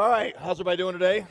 [0.00, 1.26] All right, how's everybody doing today?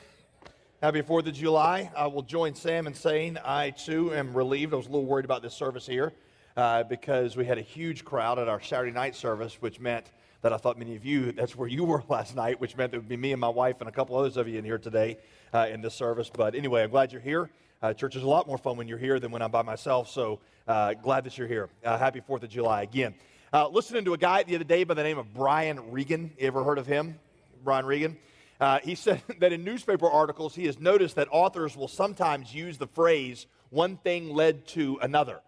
[0.80, 1.90] Happy 4th of July.
[1.98, 4.74] I will join Sam in saying I too am relieved.
[4.74, 6.14] I was a little worried about this service here
[6.56, 10.12] uh, because we had a huge crowd at our Saturday night service, which meant
[10.44, 12.98] that I thought many of you, that's where you were last night, which meant it
[12.98, 15.18] would be me and my wife and a couple others of you in here today
[15.52, 16.30] uh, in this service.
[16.32, 17.50] But anyway, I'm glad you're here.
[17.82, 20.12] Uh, church is a lot more fun when you're here than when I'm by myself,
[20.12, 21.70] so uh, glad that you're here.
[21.84, 23.16] Uh, happy 4th of July again.
[23.52, 26.30] Uh, listening to a guy the other day by the name of Brian Regan.
[26.38, 27.18] You ever heard of him?
[27.64, 28.16] Brian Regan?
[28.60, 32.78] Uh, he said that in newspaper articles, he has noticed that authors will sometimes use
[32.78, 35.42] the phrase, one thing led to another.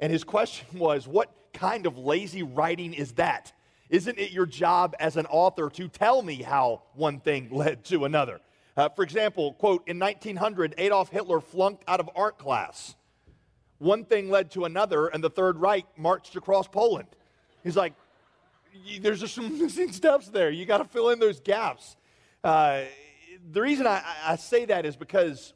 [0.00, 3.52] And his question was, what kind of lazy writing is that?
[3.90, 8.04] Isn't it your job as an author to tell me how one thing led to
[8.04, 8.40] another?
[8.76, 12.94] Uh, for example, quote, in 1900, Adolf Hitler flunked out of art class.
[13.78, 17.08] One thing led to another, and the Third Reich marched across Poland.
[17.64, 17.94] He's like,
[19.00, 20.50] there's just some missing steps there.
[20.50, 21.96] You got to fill in those gaps.
[22.44, 22.82] Uh,
[23.52, 25.54] the reason I, I say that is because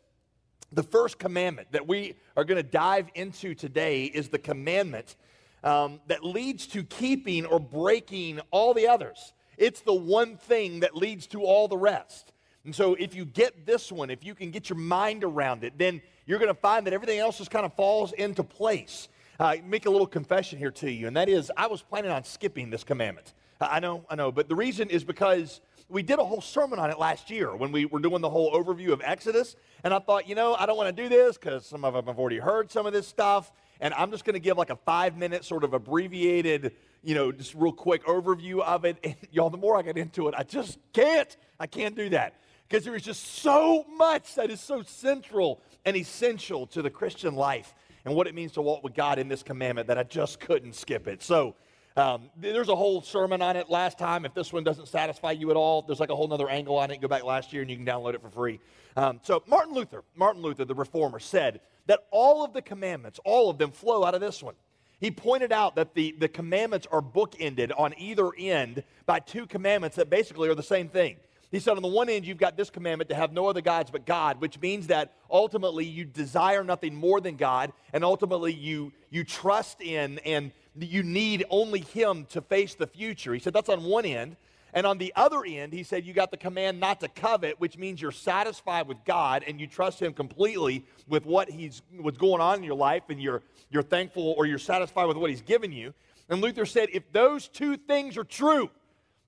[0.73, 5.17] the first commandment that we are going to dive into today is the commandment
[5.63, 9.33] um, that leads to keeping or breaking all the others.
[9.59, 12.33] It's the one thing that leads to all the rest.
[12.65, 15.77] And so, if you get this one, if you can get your mind around it,
[15.77, 19.09] then you're going to find that everything else just kind of falls into place
[19.43, 22.23] uh, make a little confession here to you, and that is I was planning on
[22.23, 23.35] skipping this commandment.
[23.61, 25.61] I know, I know, but the reason is because
[25.93, 28.53] we did a whole sermon on it last year when we were doing the whole
[28.53, 29.57] overview of Exodus.
[29.85, 32.07] And I thought, you know, I don't want to do this because some of them
[32.07, 33.53] have already heard some of this stuff.
[33.79, 37.31] And I'm just going to give like a five minute sort of abbreviated, you know,
[37.31, 38.97] just real quick overview of it.
[39.05, 41.37] And y'all, the more I get into it, I just can't.
[41.61, 45.95] I can't do that because there is just so much that is so central and
[45.95, 49.43] essential to the Christian life and what it means to walk with God in this
[49.43, 51.23] commandment that I just couldn't skip it.
[51.23, 51.55] So
[51.97, 54.25] um, there's a whole sermon on it last time.
[54.25, 56.91] If this one doesn't satisfy you at all, there's like a whole other angle on
[56.91, 57.01] it.
[57.01, 58.61] Go back last year and you can download it for free.
[58.97, 63.51] Um, so Martin Luther, Martin Luther, the reformer, said that all of the commandments, all
[63.51, 64.55] of them flow out of this one.
[65.01, 69.97] He pointed out that the, the commandments are bookended on either end by two commandments
[69.97, 71.17] that basically are the same thing.
[71.51, 73.91] He said, on the one end, you've got this commandment to have no other gods
[73.91, 78.91] but God, which means that ultimately you desire nothing more than God, and ultimately you,
[79.11, 83.35] you trust in and you need only Him to face the future.
[83.35, 84.37] He said, that's on one end.
[84.75, 87.77] And on the other end, he said, you got the command not to covet, which
[87.77, 92.41] means you're satisfied with God and you trust Him completely with what He's what's going
[92.41, 95.73] on in your life, and you're you're thankful or you're satisfied with what He's given
[95.73, 95.93] you.
[96.31, 98.71] And Luther said, if those two things are true,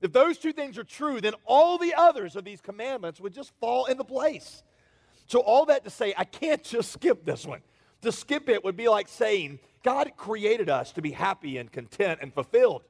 [0.00, 3.52] if those two things are true, then all the others of these commandments would just
[3.60, 4.62] fall into place.
[5.26, 7.60] So, all that to say, I can't just skip this one.
[8.04, 12.20] To skip it would be like saying, God created us to be happy and content
[12.22, 12.82] and fulfilled.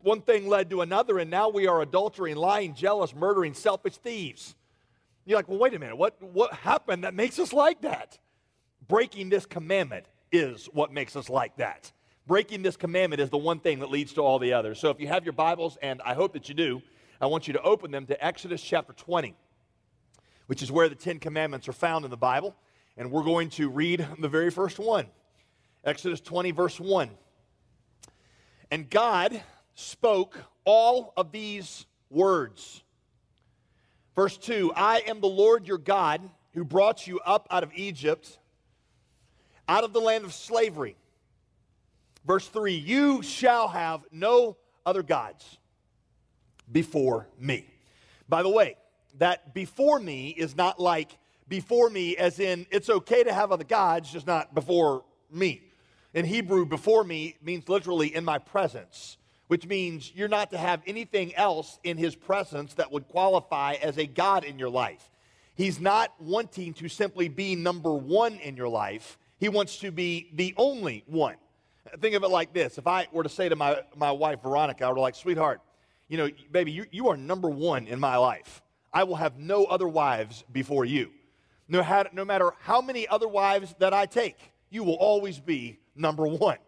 [0.00, 4.54] One thing led to another, and now we are adultering, lying, jealous, murdering, selfish thieves.
[5.24, 5.96] You're like, well, wait a minute.
[5.96, 8.18] What, what happened that makes us like that?
[8.86, 11.92] Breaking this commandment is what makes us like that
[12.28, 14.78] breaking this commandment is the one thing that leads to all the others.
[14.78, 16.82] So if you have your Bibles, and I hope that you do,
[17.20, 19.34] I want you to open them to Exodus chapter 20,
[20.46, 22.54] which is where the Ten Commandments are found in the Bible.
[22.98, 25.06] And we're going to read the very first one
[25.84, 27.08] Exodus 20, verse 1.
[28.72, 29.40] And God
[29.76, 32.82] spoke all of these words.
[34.16, 38.36] Verse 2 I am the Lord your God who brought you up out of Egypt,
[39.68, 40.96] out of the land of slavery.
[42.26, 45.58] Verse 3 You shall have no other gods
[46.70, 47.64] before me.
[48.28, 48.76] By the way,
[49.18, 51.16] that before me is not like
[51.48, 55.62] before me as in it's okay to have other gods, just not before me.
[56.14, 60.82] In Hebrew, before me means literally in my presence, which means you're not to have
[60.86, 65.10] anything else in his presence that would qualify as a God in your life.
[65.54, 70.30] He's not wanting to simply be number one in your life, he wants to be
[70.34, 71.36] the only one.
[72.00, 72.76] Think of it like this.
[72.76, 75.62] If I were to say to my, my wife, Veronica, I would like, sweetheart,
[76.08, 78.62] you know, baby, you, you are number one in my life.
[78.92, 81.10] I will have no other wives before you.
[81.68, 84.38] No, no matter how many other wives that I take,
[84.70, 86.58] you will always be number one.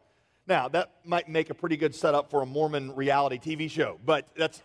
[0.47, 4.29] Now, that might make a pretty good setup for a Mormon reality TV show, but
[4.37, 4.63] that's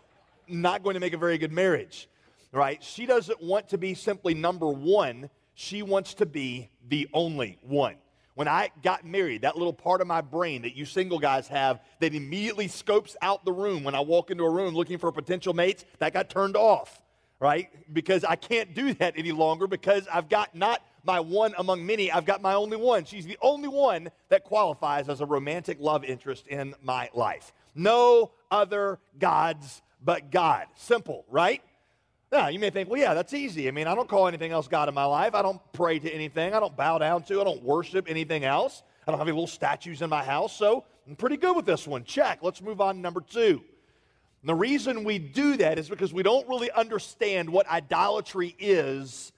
[0.48, 2.10] not going to make a very good marriage,
[2.52, 2.84] right?
[2.84, 7.96] She doesn't want to be simply number one, she wants to be the only one.
[8.34, 11.80] When I got married, that little part of my brain that you single guys have
[12.02, 15.54] that immediately scopes out the room when I walk into a room looking for potential
[15.54, 17.02] mates, that got turned off,
[17.40, 17.70] right?
[17.94, 22.12] Because I can't do that any longer because I've got not my one among many,
[22.12, 23.06] I've got my only one.
[23.06, 27.54] She's the only one that qualifies as a romantic love interest in my life.
[27.76, 30.66] No other gods but God.
[30.76, 31.62] Simple, right?
[32.32, 33.68] Now, you may think, well, yeah, that's easy.
[33.68, 35.36] I mean, I don't call anything else God in my life.
[35.36, 36.54] I don't pray to anything.
[36.54, 37.40] I don't bow down to.
[37.40, 38.84] I don't worship anything else.
[39.08, 40.56] I don't have any little statues in my house.
[40.58, 42.04] So I'm pretty good with this one.
[42.04, 42.40] Check.
[42.42, 43.64] Let's move on to number two.
[44.46, 49.34] And the reason we do that is because we don't really understand what idolatry is,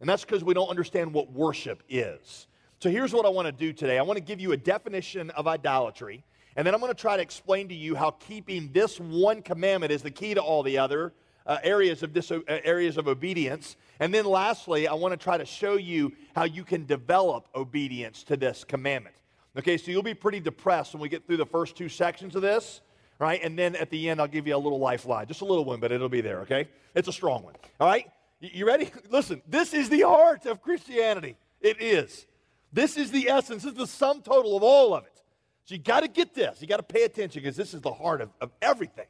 [0.00, 2.48] and that's because we don't understand what worship is.
[2.80, 5.30] So here's what I want to do today I want to give you a definition
[5.30, 6.24] of idolatry,
[6.56, 9.92] and then I'm going to try to explain to you how keeping this one commandment
[9.92, 11.12] is the key to all the other
[11.46, 13.76] uh, areas, of dis- uh, areas of obedience.
[14.00, 18.24] And then lastly, I want to try to show you how you can develop obedience
[18.24, 19.14] to this commandment.
[19.56, 22.42] Okay, so you'll be pretty depressed when we get through the first two sections of
[22.42, 22.80] this,
[23.20, 23.40] right?
[23.44, 25.78] And then at the end, I'll give you a little lifeline, just a little one,
[25.78, 26.68] but it'll be there, okay?
[26.94, 28.10] It's a strong one, all right?
[28.40, 28.90] You ready?
[29.10, 31.36] Listen, this is the heart of Christianity.
[31.60, 32.26] It is.
[32.72, 35.22] This is the essence, this is the sum total of all of it.
[35.66, 36.60] So you got to get this.
[36.60, 39.06] You got to pay attention because this is the heart of, of everything.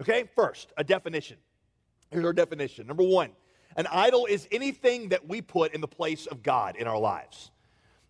[0.00, 1.36] Okay, first, a definition.
[2.10, 2.86] Here's our definition.
[2.86, 3.30] Number one,
[3.76, 7.50] an idol is anything that we put in the place of God in our lives.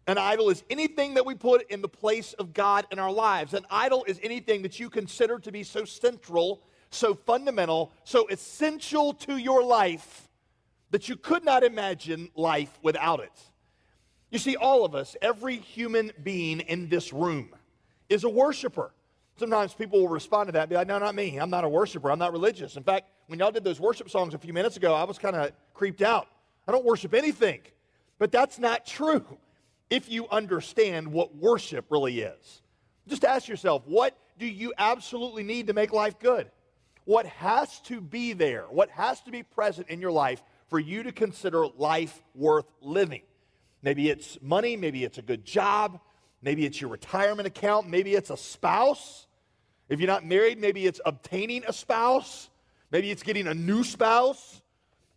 [0.06, 3.54] An idol is anything that we put in the place of God in our lives.
[3.54, 9.12] An idol is anything that you consider to be so central, so fundamental, so essential
[9.14, 10.28] to your life
[10.90, 13.32] that you could not imagine life without it.
[14.30, 17.54] You see, all of us, every human being in this room,
[18.08, 18.92] is a worshiper.
[19.36, 21.38] Sometimes people will respond to that and be like, no, not me.
[21.38, 22.10] I'm not a worshiper.
[22.10, 22.76] I'm not religious.
[22.76, 25.36] In fact, when y'all did those worship songs a few minutes ago, I was kind
[25.36, 26.26] of creeped out.
[26.66, 27.60] I don't worship anything.
[28.18, 29.38] But that's not true
[29.92, 32.62] if you understand what worship really is.
[33.06, 36.50] Just ask yourself, what do you absolutely need to make life good?
[37.04, 38.62] What has to be there?
[38.70, 43.20] What has to be present in your life for you to consider life worth living?
[43.82, 46.00] Maybe it's money, maybe it's a good job,
[46.40, 49.26] maybe it's your retirement account, maybe it's a spouse.
[49.90, 52.48] If you're not married, maybe it's obtaining a spouse,
[52.90, 54.62] maybe it's getting a new spouse,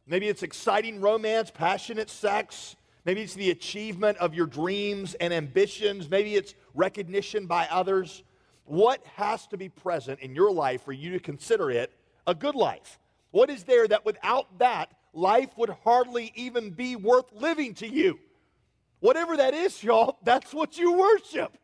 [0.06, 2.76] maybe it's exciting romance, passionate sex,
[3.06, 8.24] maybe it's the achievement of your dreams and ambitions, maybe it's recognition by others.
[8.66, 11.92] What has to be present in your life for you to consider it
[12.26, 13.00] a good life?
[13.32, 18.20] What is there that without that, life would hardly even be worth living to you?
[19.02, 21.58] Whatever that is, y'all, that's what you worship.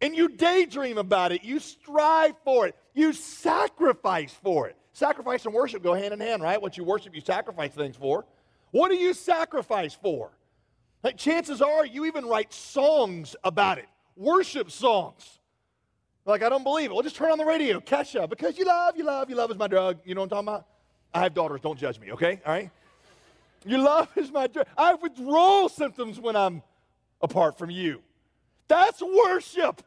[0.00, 1.42] And you daydream about it.
[1.42, 2.76] You strive for it.
[2.94, 4.76] You sacrifice for it.
[4.92, 6.60] Sacrifice and worship go hand in hand, right?
[6.60, 8.24] What you worship, you sacrifice things for.
[8.70, 10.30] What do you sacrifice for?
[11.02, 13.86] Like, chances are you even write songs about it,
[14.16, 15.38] worship songs.
[16.26, 16.92] Like, I don't believe it.
[16.92, 19.56] Well, just turn on the radio, Kesha, because you love, you love, you love is
[19.56, 19.98] my drug.
[20.04, 20.66] You know what I'm talking about?
[21.14, 22.40] I have daughters, don't judge me, okay?
[22.44, 22.70] All right?
[23.64, 24.66] Your love is my drug.
[24.76, 26.62] I have withdrawal symptoms when I'm
[27.22, 28.02] apart from you.
[28.68, 29.82] That's worship.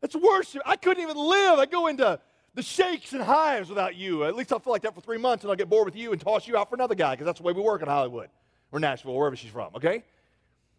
[0.00, 0.62] That's worship.
[0.66, 1.58] I couldn't even live.
[1.58, 2.18] I go into
[2.54, 4.24] the shakes and hives without you.
[4.24, 6.12] At least I'll feel like that for three months and I'll get bored with you
[6.12, 8.28] and toss you out for another guy because that's the way we work in Hollywood
[8.72, 10.04] or Nashville, or wherever she's from, okay?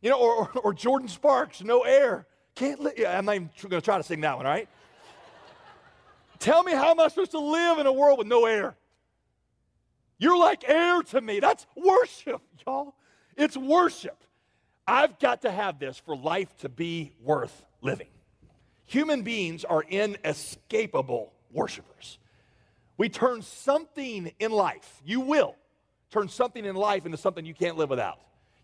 [0.02, 2.26] You know, or, or, or Jordin Sparks, no air.
[2.56, 2.94] Can't live.
[2.98, 4.68] Yeah, I'm not even going to try to sing that one, right?
[6.40, 8.76] Tell me how am I supposed to live in a world with no air?
[10.18, 11.40] You're like air to me.
[11.40, 12.96] That's worship, y'all.
[13.38, 14.18] It's worship.
[14.88, 18.08] I've got to have this for life to be worth living.
[18.86, 22.20] Human beings are inescapable worshipers.
[22.98, 25.56] We turn something in life, you will
[26.12, 28.20] turn something in life into something you can't live without.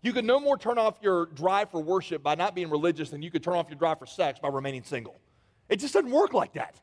[0.08, 3.20] You could no more turn off your drive for worship by not being religious than
[3.20, 5.20] you could turn off your drive for sex by remaining single.
[5.68, 6.80] It just doesn't work like that,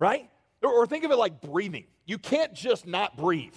[0.00, 0.28] right?
[0.60, 1.84] Or, or think of it like breathing.
[2.06, 3.54] You can't just not breathe.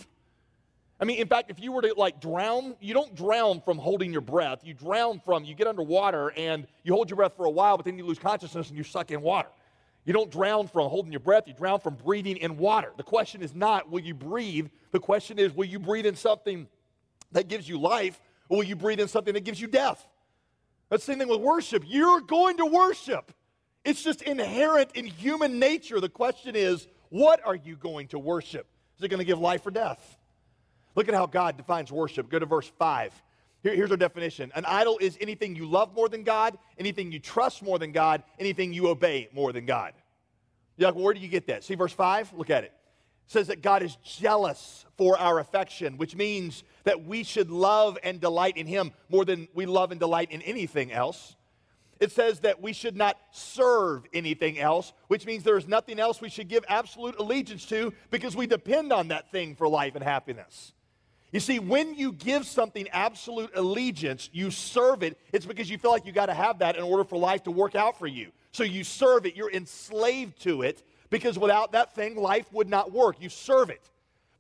[1.00, 4.12] I mean, in fact, if you were to like drown, you don't drown from holding
[4.12, 4.60] your breath.
[4.64, 7.88] You drown from, you get underwater and you hold your breath for a while, but
[7.88, 9.50] then you lose consciousness and you suck in water.
[10.06, 12.92] You don't drown from holding your breath, you drown from breathing in water.
[12.96, 14.68] The question is not, will you breathe?
[14.92, 16.68] The question is, will you breathe in something
[17.32, 20.06] that gives you life, or will you breathe in something that gives you death?
[20.90, 21.84] That's the same thing with worship.
[21.88, 23.32] You're going to worship.
[23.84, 26.00] It's just inherent in human nature.
[26.00, 28.68] The question is, what are you going to worship?
[28.98, 30.18] Is it going to give life or death?
[30.96, 32.30] Look at how God defines worship.
[32.30, 33.24] Go to verse 5.
[33.64, 37.20] Here, here's our definition An idol is anything you love more than God, anything you
[37.20, 39.94] trust more than God, anything you obey more than God.
[40.78, 41.64] You're like, well, where do you get that?
[41.64, 42.34] See verse 5?
[42.34, 42.74] Look at it.
[43.26, 47.98] It says that God is jealous for our affection, which means that we should love
[48.04, 51.36] and delight in Him more than we love and delight in anything else.
[52.00, 56.20] It says that we should not serve anything else, which means there is nothing else
[56.20, 60.04] we should give absolute allegiance to because we depend on that thing for life and
[60.04, 60.74] happiness.
[61.32, 65.92] You see, when you give something absolute allegiance, you serve it, it's because you feel
[65.92, 68.32] like you got to have that in order for life to work out for you.
[68.52, 72.92] So you serve it, you're enslaved to it, because without that thing, life would not
[72.92, 73.16] work.
[73.20, 73.90] You serve it.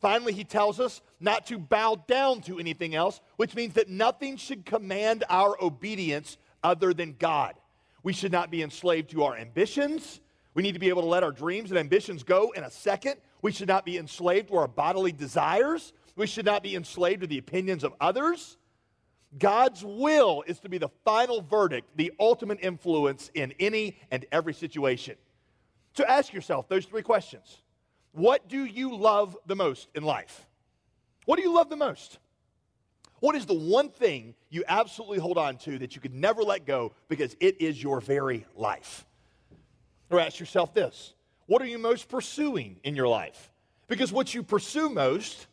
[0.03, 4.35] Finally, he tells us not to bow down to anything else, which means that nothing
[4.35, 7.55] should command our obedience other than God.
[8.03, 10.19] We should not be enslaved to our ambitions.
[10.55, 13.15] We need to be able to let our dreams and ambitions go in a second.
[13.41, 15.93] We should not be enslaved to our bodily desires.
[16.17, 18.57] We should not be enslaved to the opinions of others.
[19.39, 24.53] God's will is to be the final verdict, the ultimate influence in any and every
[24.53, 25.15] situation.
[25.95, 27.62] So ask yourself those three questions
[28.13, 30.45] what do you love the most in life?
[31.25, 32.19] What do you love the most?
[33.19, 36.65] What is the one thing you absolutely hold on to that you could never let
[36.65, 39.05] go because it is your very life?
[40.09, 41.13] Or ask yourself this
[41.47, 43.51] What are you most pursuing in your life?
[43.87, 45.47] Because what you pursue most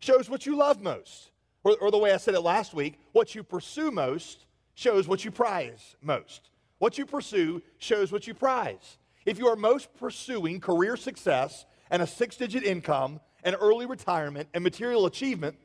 [0.00, 1.30] shows what you love most.
[1.64, 5.24] Or, or the way I said it last week, what you pursue most shows what
[5.24, 6.50] you prize most.
[6.78, 8.98] What you pursue shows what you prize.
[9.24, 14.48] If you are most pursuing career success and a six digit income and early retirement
[14.54, 15.56] and material achievement,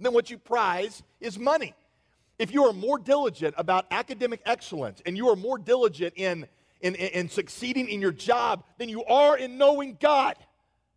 [0.00, 1.72] then what you prize is money.
[2.38, 6.46] If you are more diligent about academic excellence and you are more diligent in,
[6.80, 10.34] in, in, succeeding in your job than you are in knowing God,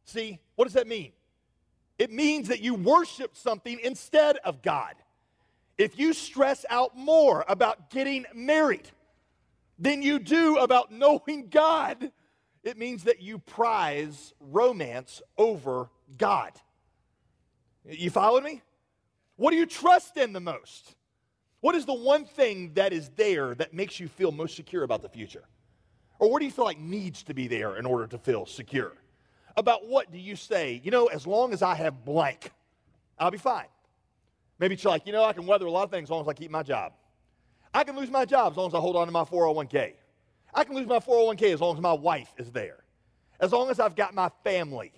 [0.06, 1.12] see, what does that mean?
[2.00, 4.96] It means that you worship something instead of God.
[5.78, 8.90] If you stress out more about getting married
[9.78, 12.12] than you do about knowing God,
[12.68, 16.52] it means that you prize romance over God.
[17.86, 18.62] You following me?
[19.36, 20.96] What do you trust in the most?
[21.62, 25.02] What is the one thing that is there that makes you feel most secure about
[25.02, 25.44] the future?
[26.20, 28.94] Or what do you feel like needs to be there in order to feel secure?
[29.56, 32.52] About what do you say, you know, as long as I have blank,
[33.18, 33.66] I'll be fine.
[34.60, 36.28] Maybe it's like, you know, I can weather a lot of things as long as
[36.28, 36.94] I keep my job.
[37.74, 39.94] I can lose my job as long as I hold on to my 401k.
[40.54, 42.84] I can lose my 401k as long as my wife is there,
[43.40, 44.92] as long as I've got my family.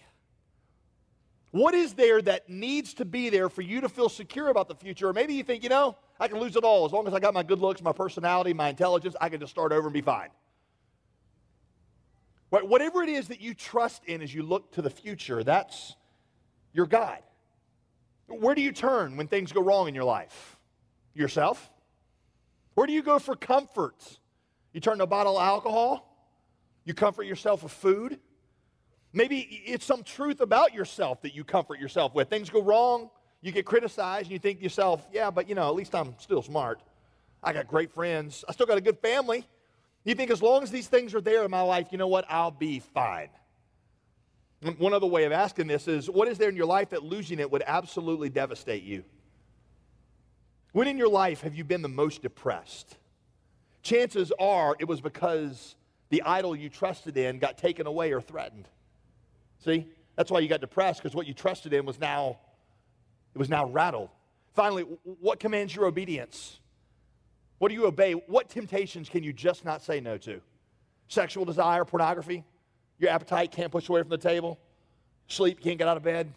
[1.52, 4.76] What is there that needs to be there for you to feel secure about the
[4.76, 5.10] future?
[5.10, 6.86] Or maybe you think, you know, I can lose it all.
[6.86, 9.52] As long as I got my good looks, my personality, my intelligence, I can just
[9.52, 10.30] start over and be fine.
[12.52, 15.96] Whatever it is that you trust in as you look to the future, that's
[16.74, 17.20] your God.
[18.28, 20.58] Where do you turn when things go wrong in your life?
[21.14, 21.72] Yourself?
[22.76, 24.19] Where do you go for comfort
[24.74, 26.06] you turn to a bottle of alcohol.
[26.86, 28.20] You comfort yourself with food.
[29.14, 32.30] Maybe it's some truth about yourself that you comfort yourself with.
[32.30, 33.10] Things go wrong,
[33.42, 36.16] you get criticized, and you think to yourself, yeah, but you know, at least I'm
[36.20, 36.82] still smart.
[37.42, 38.44] I got great friends.
[38.48, 39.48] I still got a good family.
[40.04, 42.26] You think as long as these things are there in my life, you know what?
[42.30, 43.30] I'll be fine.
[44.78, 47.40] One other way of asking this is what is there in your life that losing
[47.40, 49.04] it would absolutely devastate you?
[50.74, 52.98] When in your life have you been the most depressed?
[53.82, 55.76] Chances are it was because
[56.10, 58.68] the idol you trusted in got taken away or threatened.
[59.64, 59.88] See?
[60.16, 62.40] That's why you got depressed because what you trusted in was now
[63.34, 64.10] it was now rattled.
[64.54, 66.60] Finally, what commands your obedience?
[67.60, 68.14] What do you obey?
[68.14, 70.42] What temptations can you just not say no to?
[71.08, 72.44] Sexual desire, pornography,
[73.00, 74.60] your appetite can't push away from the table,
[75.28, 76.32] sleep, can't get out of bed.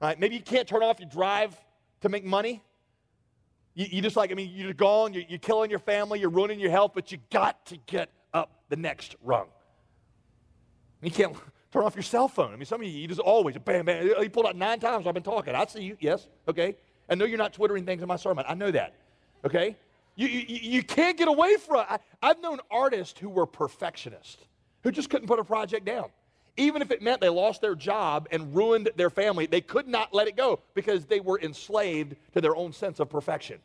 [0.00, 1.56] All right, maybe you can't turn off your drive
[2.00, 2.62] to make money.
[3.76, 6.58] You, you just like, I mean, you're gone, you're, you're killing your family, you're ruining
[6.58, 9.46] your health, but you got to get up the next rung.
[11.02, 11.36] You can't
[11.70, 12.52] turn off your cell phone.
[12.52, 14.06] I mean, some of you, you just always, bam, bam.
[14.06, 15.06] You pulled out nine times.
[15.06, 15.54] I've been talking.
[15.54, 15.96] I see you.
[16.00, 16.26] Yes.
[16.48, 16.74] Okay.
[17.08, 18.44] I know you're not twittering things in my sermon.
[18.48, 18.94] I know that.
[19.44, 19.76] Okay.
[20.16, 21.86] You, you, you can't get away from it.
[21.90, 24.42] I, I've known artists who were perfectionists,
[24.82, 26.06] who just couldn't put a project down.
[26.56, 30.14] Even if it meant they lost their job and ruined their family, they could not
[30.14, 33.58] let it go because they were enslaved to their own sense of perfection.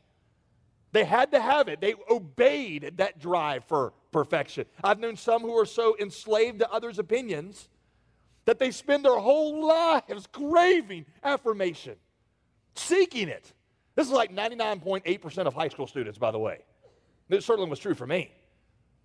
[0.92, 1.80] They had to have it.
[1.80, 4.66] They obeyed that drive for perfection.
[4.84, 7.70] I've known some who are so enslaved to others' opinions
[8.46, 11.96] that they spend their whole lives craving affirmation,
[12.76, 13.54] seeking it.
[13.96, 16.60] This is like 99.8% of high school students, by the way.
[17.30, 18.32] It certainly was true for me.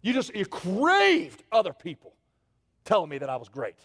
[0.02, 2.14] You just you craved other people
[2.84, 3.76] telling me that I was great.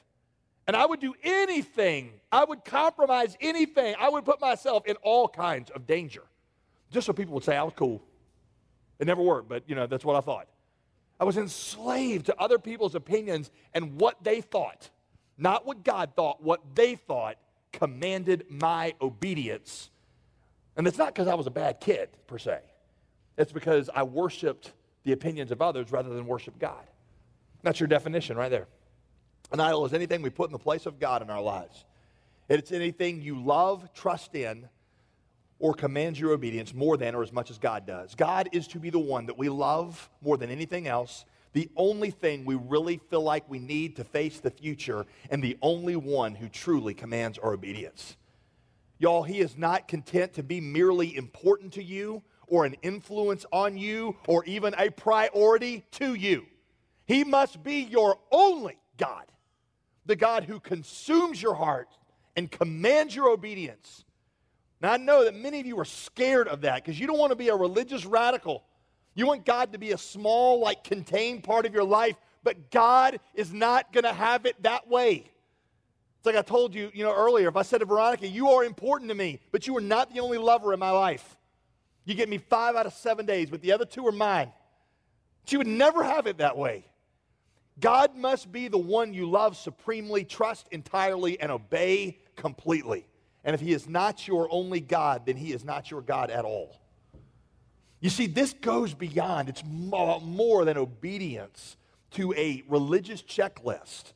[0.68, 5.28] And I would do anything, I would compromise anything, I would put myself in all
[5.28, 6.24] kinds of danger
[6.92, 8.02] just so people would say I was cool.
[9.00, 10.48] It never worked, but you know, that's what I thought.
[11.20, 14.90] I was enslaved to other people's opinions and what they thought,
[15.38, 17.38] not what God thought, what they thought
[17.72, 19.90] commanded my obedience.
[20.76, 22.60] And it's not because I was a bad kid, per se.
[23.38, 26.84] It's because I worshiped the opinions of others rather than worship God.
[27.64, 28.68] That's your definition right there.
[29.52, 31.86] An idol is anything we put in the place of God in our lives.
[32.50, 34.68] It's anything you love, trust in,
[35.62, 38.16] or commands your obedience more than or as much as God does.
[38.16, 42.10] God is to be the one that we love more than anything else, the only
[42.10, 46.34] thing we really feel like we need to face the future, and the only one
[46.34, 48.18] who truly commands our obedience.
[48.98, 53.78] Y'all, He is not content to be merely important to you or an influence on
[53.78, 56.46] you or even a priority to you.
[57.06, 59.26] He must be your only God,
[60.08, 61.90] the God who consumes your heart
[62.36, 64.06] and commands your obedience.
[64.82, 67.32] Now, I know that many of you are scared of that because you don't want
[67.32, 68.64] to be a religious radical.
[69.14, 73.20] You want God to be a small, like contained part of your life, but God
[73.36, 75.30] is not going to have it that way.
[76.18, 77.48] It's like I told you, you know, earlier.
[77.48, 80.20] If I said to Veronica, "You are important to me, but you are not the
[80.20, 81.38] only lover in my life.
[82.06, 84.52] You get me five out of seven days, but the other two are mine."
[85.46, 86.86] She would never have it that way.
[87.80, 93.08] God must be the one you love supremely, trust entirely, and obey completely.
[93.44, 96.46] And if He is not your only God, then He is not your God at
[96.46, 96.80] all.
[98.00, 101.78] You see, this goes beyond, it's more than obedience
[102.12, 104.14] to a religious checklist.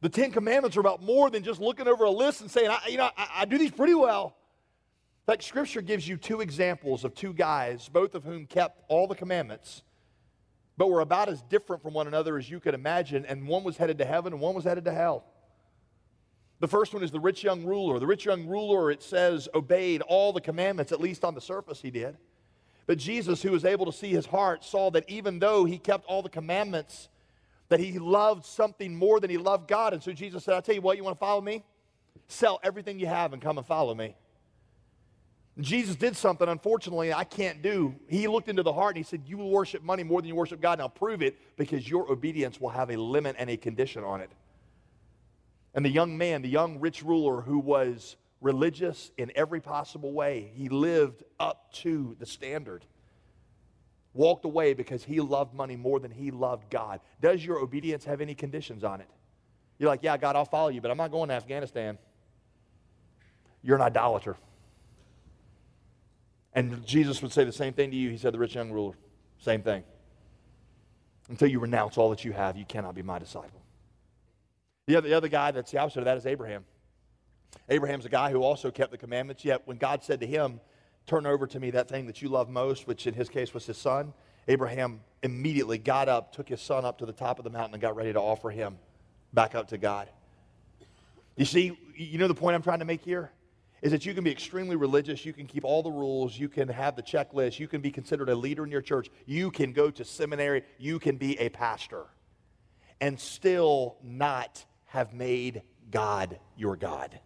[0.00, 2.88] The Ten Commandments are about more than just looking over a list and saying, I,
[2.88, 4.36] you know, I, I do these pretty well.
[5.26, 9.06] In fact, Scripture gives you two examples of two guys, both of whom kept all
[9.06, 9.82] the commandments,
[10.76, 13.76] but were about as different from one another as you could imagine, and one was
[13.76, 15.24] headed to heaven and one was headed to hell.
[16.60, 17.98] The first one is the rich young ruler.
[17.98, 21.82] The rich young ruler, it says, obeyed all the commandments, at least on the surface
[21.82, 22.16] he did.
[22.86, 26.06] But Jesus, who was able to see his heart, saw that even though he kept
[26.06, 27.08] all the commandments,
[27.68, 29.92] that he loved something more than he loved God.
[29.92, 31.64] And so Jesus said, I'll tell you what, you want to follow me?
[32.28, 34.14] Sell everything you have and come and follow me.
[35.58, 37.94] Jesus did something, unfortunately, I can't do.
[38.08, 40.60] He looked into the heart and he said, You worship money more than you worship
[40.60, 40.78] God.
[40.78, 44.30] Now prove it because your obedience will have a limit and a condition on it.
[45.76, 50.50] And the young man, the young rich ruler who was religious in every possible way,
[50.54, 52.84] he lived up to the standard.
[54.14, 57.00] Walked away because he loved money more than he loved God.
[57.20, 59.08] Does your obedience have any conditions on it?
[59.78, 61.98] You're like, Yeah, God, I'll follow you, but I'm not going to Afghanistan.
[63.62, 64.36] You're an idolater.
[66.54, 68.08] And Jesus would say the same thing to you.
[68.08, 68.94] He said, the rich young ruler,
[69.38, 69.84] same thing.
[71.28, 73.60] Until you renounce all that you have, you cannot be my disciple.
[74.86, 76.64] The other, the other guy that's the opposite of that is Abraham.
[77.68, 80.60] Abraham's a guy who also kept the commandments, yet when God said to him,
[81.06, 83.64] Turn over to me that thing that you love most, which in his case was
[83.64, 84.12] his son,
[84.48, 87.80] Abraham immediately got up, took his son up to the top of the mountain, and
[87.80, 88.76] got ready to offer him
[89.32, 90.08] back up to God.
[91.36, 93.30] You see, you know the point I'm trying to make here?
[93.82, 96.66] is that you can be extremely religious, you can keep all the rules, you can
[96.66, 99.90] have the checklist, you can be considered a leader in your church, you can go
[99.90, 102.04] to seminary, you can be a pastor,
[103.00, 104.64] and still not
[104.96, 107.20] have made God your God.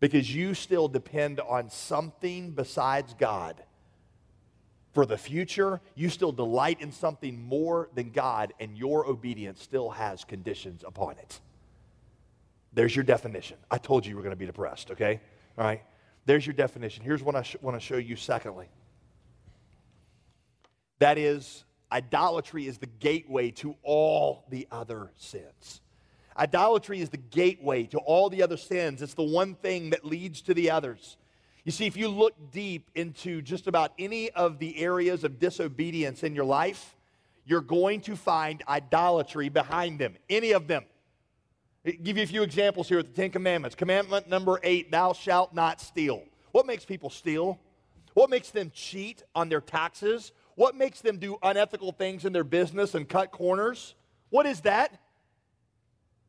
[0.00, 3.62] Because you still depend on something besides God.
[4.92, 9.90] For the future, you still delight in something more than God, and your obedience still
[9.90, 11.40] has conditions upon it.
[12.72, 13.56] There's your definition.
[13.70, 15.20] I told you you were going to be depressed, okay?
[15.56, 15.82] All right.
[16.26, 17.04] There's your definition.
[17.04, 18.66] Here's what I sh- want to show you, secondly.
[20.98, 25.82] That is, idolatry is the gateway to all the other sins.
[26.38, 29.02] Idolatry is the gateway to all the other sins.
[29.02, 31.16] It's the one thing that leads to the others.
[31.64, 36.22] You see, if you look deep into just about any of the areas of disobedience
[36.22, 36.96] in your life,
[37.44, 40.84] you're going to find idolatry behind them, any of them.
[41.84, 43.74] I'll give you a few examples here with the Ten Commandments.
[43.74, 46.22] Commandment number eight, thou shalt not steal.
[46.52, 47.58] What makes people steal?
[48.14, 50.32] What makes them cheat on their taxes?
[50.54, 53.94] What makes them do unethical things in their business and cut corners?
[54.30, 55.00] What is that?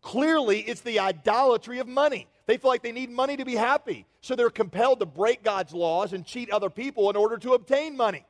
[0.02, 2.28] Clearly, it's the idolatry of money.
[2.46, 4.06] They feel like they need money to be happy.
[4.22, 7.96] So they're compelled to break God's laws and cheat other people in order to obtain
[7.96, 8.26] money.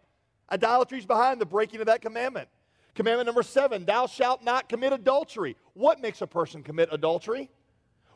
[0.52, 2.50] Idolatry is behind the breaking of that commandment.
[2.96, 5.56] Commandment number seven, thou shalt not commit adultery.
[5.74, 7.50] What makes a person commit adultery?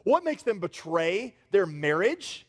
[0.03, 2.45] What makes them betray their marriage?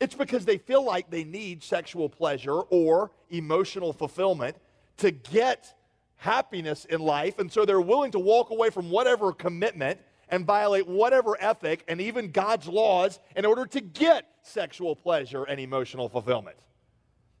[0.00, 4.56] It's because they feel like they need sexual pleasure or emotional fulfillment
[4.98, 5.74] to get
[6.16, 7.38] happiness in life.
[7.38, 12.00] And so they're willing to walk away from whatever commitment and violate whatever ethic and
[12.00, 16.56] even God's laws in order to get sexual pleasure and emotional fulfillment.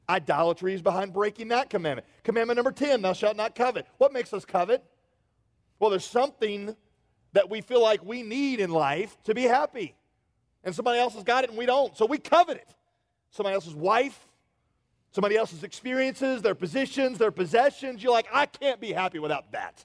[0.08, 2.06] Idolatry is behind breaking that commandment.
[2.24, 3.86] Commandment number 10, thou shalt not covet.
[3.98, 4.84] What makes us covet?
[5.78, 6.74] Well, there's something
[7.32, 9.94] that we feel like we need in life to be happy.
[10.64, 11.96] And somebody else has got it and we don't.
[11.96, 12.74] So we covet it.
[13.30, 14.28] Somebody else's wife,
[15.12, 18.02] somebody else's experiences, their positions, their possessions.
[18.02, 19.84] You're like, I can't be happy without that.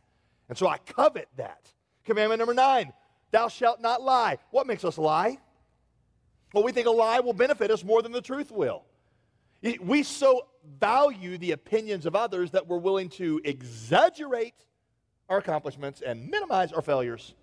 [0.49, 1.71] And so I covet that.
[2.05, 2.93] Commandment number nine,
[3.31, 4.37] thou shalt not lie.
[4.51, 5.37] What makes us lie?
[6.53, 8.83] Well, we think a lie will benefit us more than the truth will.
[9.81, 10.45] We so
[10.79, 14.53] value the opinions of others that we're willing to exaggerate
[15.27, 17.33] our accomplishments and minimize our failures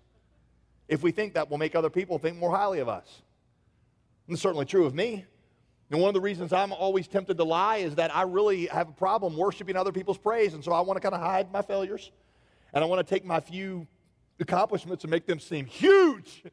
[0.87, 3.21] if we think that will make other people think more highly of us.
[4.27, 5.25] And it's certainly true of me.
[5.91, 8.89] And one of the reasons I'm always tempted to lie is that I really have
[8.89, 10.53] a problem worshiping other people's praise.
[10.53, 12.11] And so I want to kind of hide my failures.
[12.73, 13.85] And I want to take my few
[14.39, 16.43] accomplishments and make them seem huge.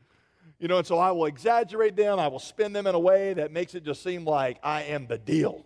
[0.58, 2.18] You know, and so I will exaggerate them.
[2.18, 5.06] I will spin them in a way that makes it just seem like I am
[5.06, 5.64] the deal.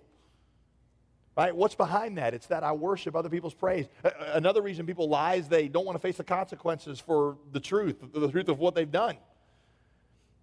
[1.37, 1.55] Right?
[1.55, 2.33] What's behind that?
[2.33, 3.87] It's that I worship other people's praise.
[4.33, 7.96] Another reason people lie is they don't want to face the consequences for the truth,
[8.14, 9.16] the truth of what they've done.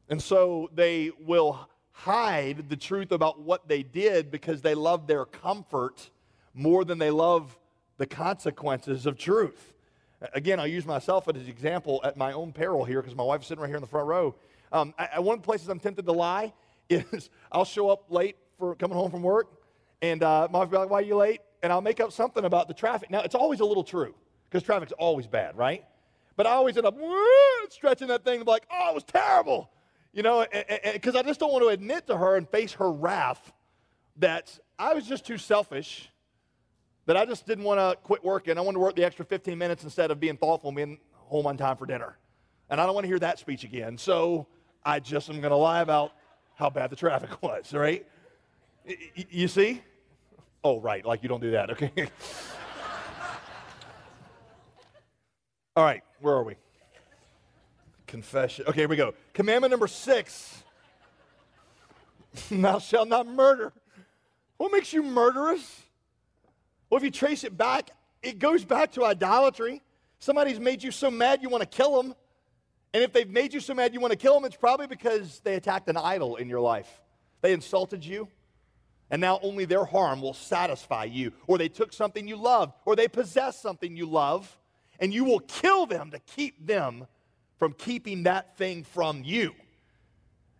[0.10, 5.24] And so they will hide the truth about what they did because they love their
[5.24, 6.10] comfort
[6.54, 7.58] more than they love
[7.98, 9.74] the consequences of truth.
[10.34, 13.48] Again, I'll use myself as an example at my own peril here because my wife's
[13.48, 14.36] sitting right here in the front row.
[14.72, 16.54] Um, I, one of the places I'm tempted to lie
[16.90, 19.48] is I'll show up late for coming home from work
[20.02, 21.42] and uh, my wife will be like, why are you late?
[21.64, 23.12] And I'll make up something about the traffic.
[23.12, 24.16] Now, it's always a little true
[24.50, 25.84] because traffic's always bad, right?
[26.36, 26.98] But I always end up
[27.70, 29.70] stretching that thing like, oh, it was terrible.
[30.14, 30.46] You know,
[30.94, 33.52] because I just don't want to admit to her and face her wrath
[34.18, 36.11] that I was just too selfish,
[37.06, 38.58] that I just didn't want to quit working.
[38.58, 41.48] I wanted to work the extra 15 minutes instead of being thoughtful and being home
[41.48, 42.18] on time for dinner.
[42.70, 43.98] And I don't want to hear that speech again.
[43.98, 44.48] So
[44.86, 46.14] I just am going to lie about
[46.56, 48.06] how bad the traffic was, right?
[49.30, 49.82] You see?
[50.64, 51.92] Oh, right, like you don't do that, okay?
[55.76, 56.56] All right, where are we?
[58.06, 58.66] Confession.
[58.68, 59.14] Okay, here we go.
[59.34, 60.64] Commandment number six
[62.52, 63.74] Thou shalt not murder.
[64.58, 65.84] What makes you murderous?
[66.92, 67.90] Well, if you trace it back,
[68.22, 69.82] it goes back to idolatry.
[70.20, 72.14] Somebody's made you so mad you want to kill them.
[72.94, 75.40] And if they've made you so mad you want to kill them, it's probably because
[75.46, 77.02] they attacked an idol in your life.
[77.42, 78.28] They insulted you
[79.12, 81.34] and now only their harm will satisfy you.
[81.46, 84.58] Or they took something you loved, or they possess something you love,
[85.00, 87.06] and you will kill them to keep them
[87.58, 89.54] from keeping that thing from you.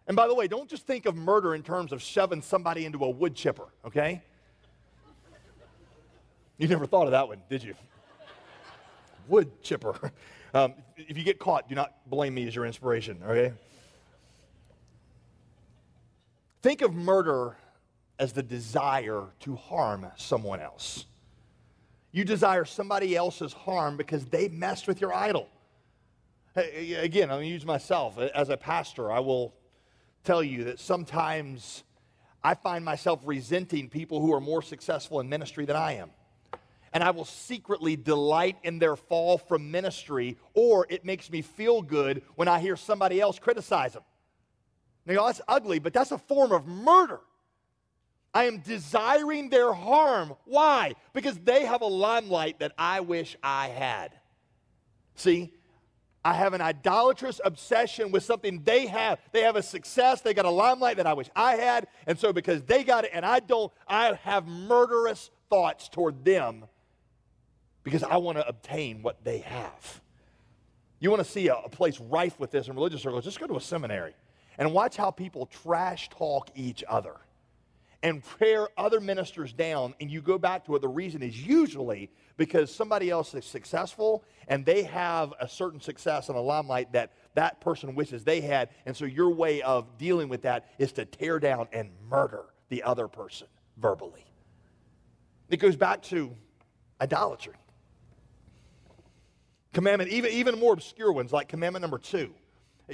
[0.06, 3.04] And by the way, don't just think of murder in terms of shoving somebody into
[3.04, 4.22] a wood chipper, okay?
[6.62, 7.74] You never thought of that one, did you?
[9.28, 10.14] Wood chipper.
[10.54, 13.54] Um, if you get caught, do not blame me as your inspiration, okay?
[16.62, 17.56] Think of murder
[18.20, 21.06] as the desire to harm someone else.
[22.12, 25.48] You desire somebody else's harm because they messed with your idol.
[26.58, 28.18] Again, I'm going to use myself.
[28.18, 29.54] As a pastor, I will
[30.26, 31.86] tell you that sometimes
[32.44, 36.10] I find myself resenting people who are more successful in ministry than I am.
[36.94, 41.82] And I will secretly delight in their fall from ministry, or it makes me feel
[41.82, 44.04] good when I hear somebody else criticize them.
[45.06, 47.22] Now, that's ugly, but that's a form of murder.
[48.34, 50.36] I am desiring their harm.
[50.46, 50.94] Why?
[51.14, 54.14] Because they have a limelight that I wish I had.
[55.16, 55.54] See,
[56.24, 59.20] I have an idolatrous obsession with something they have.
[59.32, 61.88] They have a success, they got a limelight that I wish I had.
[62.06, 66.66] And so, because they got it and I don't, I have murderous thoughts toward them
[67.84, 70.02] because I want to obtain what they have.
[71.00, 73.24] You want to see a, a place rife with this in religious circles?
[73.24, 74.14] Just go to a seminary
[74.58, 77.18] and watch how people trash talk each other
[78.04, 82.10] and tear other ministers down, and you go back to it, the reason is usually
[82.38, 87.12] because somebody else is successful and they have a certain success and a limelight that
[87.36, 88.70] that person wishes they had.
[88.86, 92.82] And so your way of dealing with that is to tear down and murder the
[92.84, 94.26] other person verbally.
[95.50, 96.36] It goes back to
[97.00, 97.56] idolatry.
[99.74, 102.34] Commandment, even, even more obscure ones like commandment number two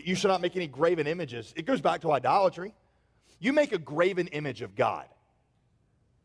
[0.04, 1.54] you shall not make any graven images.
[1.56, 2.74] It goes back to idolatry.
[3.40, 5.06] You make a graven image of God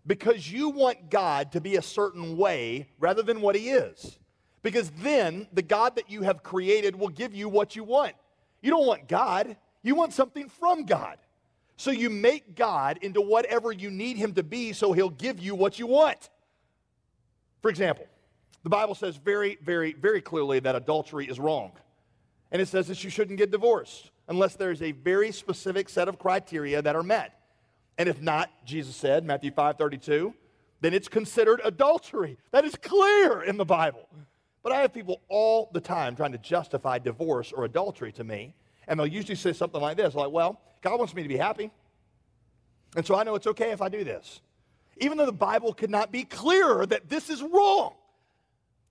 [0.06, 4.18] because you want God to be a certain way rather than what He is.
[4.62, 8.14] Because then the God that you have created will give you what you want.
[8.60, 11.18] You don't want God, you want something from God.
[11.76, 15.54] So you make God into whatever you need Him to be so He'll give you
[15.54, 16.30] what you want.
[17.60, 18.06] For example,
[18.62, 21.72] the Bible says very, very, very clearly that adultery is wrong.
[22.50, 26.18] And it says that you shouldn't get divorced unless there's a very specific set of
[26.18, 27.38] criteria that are met.
[27.98, 30.34] And if not, Jesus said, Matthew 5 32,
[30.80, 32.38] then it's considered adultery.
[32.50, 34.08] That is clear in the Bible.
[34.62, 38.54] But I have people all the time trying to justify divorce or adultery to me.
[38.86, 41.70] And they'll usually say something like this like, well, God wants me to be happy.
[42.96, 44.40] And so I know it's okay if I do this.
[44.98, 47.94] Even though the Bible could not be clearer that this is wrong.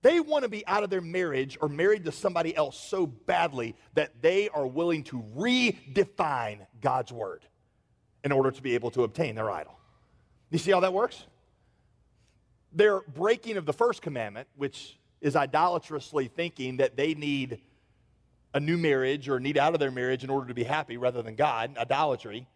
[0.02, 3.76] They want to be out of their marriage or married to somebody else so badly
[3.94, 7.44] that they are willing to redefine God's word
[8.24, 9.78] in order to be able to obtain their idol.
[10.50, 11.24] You see how that works?
[12.72, 17.60] Their breaking of the first commandment, which is idolatrously thinking that they need
[18.54, 21.22] a new marriage or need out of their marriage in order to be happy rather
[21.22, 22.46] than God, idolatry,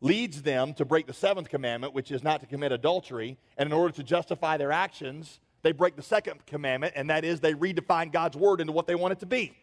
[0.00, 3.38] leads them to break the seventh commandment, which is not to commit adultery.
[3.56, 7.40] And in order to justify their actions, they break the second commandment, and that is
[7.40, 9.54] they redefine God's word into what they want it to be.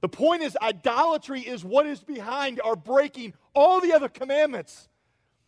[0.00, 4.88] The point is, idolatry is what is behind our breaking all the other commandments.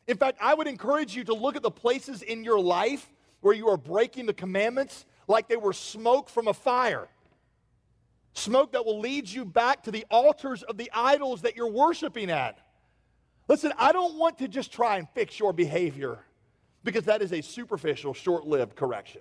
[0.06, 3.54] In fact, I would encourage you to look at the places in your life where
[3.54, 7.08] you are breaking the commandments like they were smoke from a fire.
[8.32, 12.30] Smoke that will lead you back to the altars of the idols that you're worshiping
[12.30, 12.58] at.
[13.48, 16.18] Listen, I don't want to just try and fix your behavior
[16.86, 19.20] because that is a superficial, short lived correction.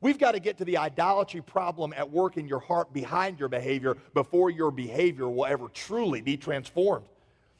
[0.00, 3.50] We've got to get to the idolatry problem at work in your heart behind your
[3.50, 7.04] behavior before your behavior will ever truly be transformed.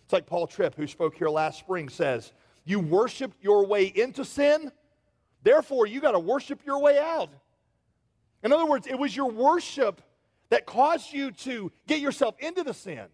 [0.05, 2.33] It's like Paul Tripp, who spoke here last spring, says,
[2.65, 4.73] You worshiped your way into sin,
[5.43, 7.29] therefore you got to worship your way out.
[8.43, 10.01] In other words, it was your worship
[10.49, 13.05] that caused you to get yourself into the sin.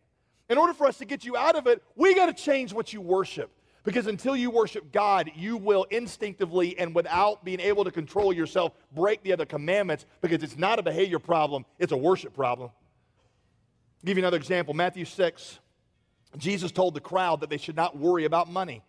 [0.48, 2.92] In order for us to get you out of it, we got to change what
[2.92, 3.50] you worship.
[3.86, 8.72] Because until you worship God, you will instinctively and without being able to control yourself
[8.92, 12.70] break the other commandments because it's not a behavior problem, it's a worship problem.
[12.70, 15.60] I'll give you another example Matthew 6.
[16.36, 18.82] Jesus told the crowd that they should not worry about money.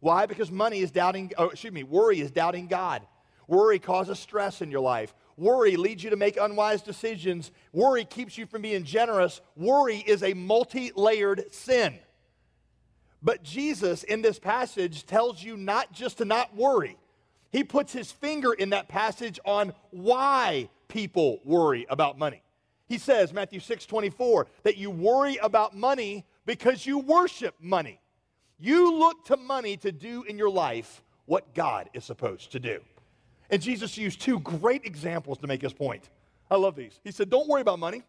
[0.00, 0.24] Why?
[0.24, 3.02] Because money is doubting, oh, excuse me, worry is doubting God.
[3.48, 5.14] Worry causes stress in your life.
[5.36, 7.50] Worry leads you to make unwise decisions.
[7.74, 9.42] Worry keeps you from being generous.
[9.56, 11.98] Worry is a multi layered sin.
[13.22, 16.96] But Jesus, in this passage, tells you not just to not worry.
[17.50, 22.42] He puts his finger in that passage on why people worry about money.
[22.86, 28.00] He says, Matthew 6 24, that you worry about money because you worship money.
[28.58, 32.80] You look to money to do in your life what God is supposed to do.
[33.50, 36.08] And Jesus used two great examples to make his point.
[36.50, 36.98] I love these.
[37.04, 38.02] He said, Don't worry about money.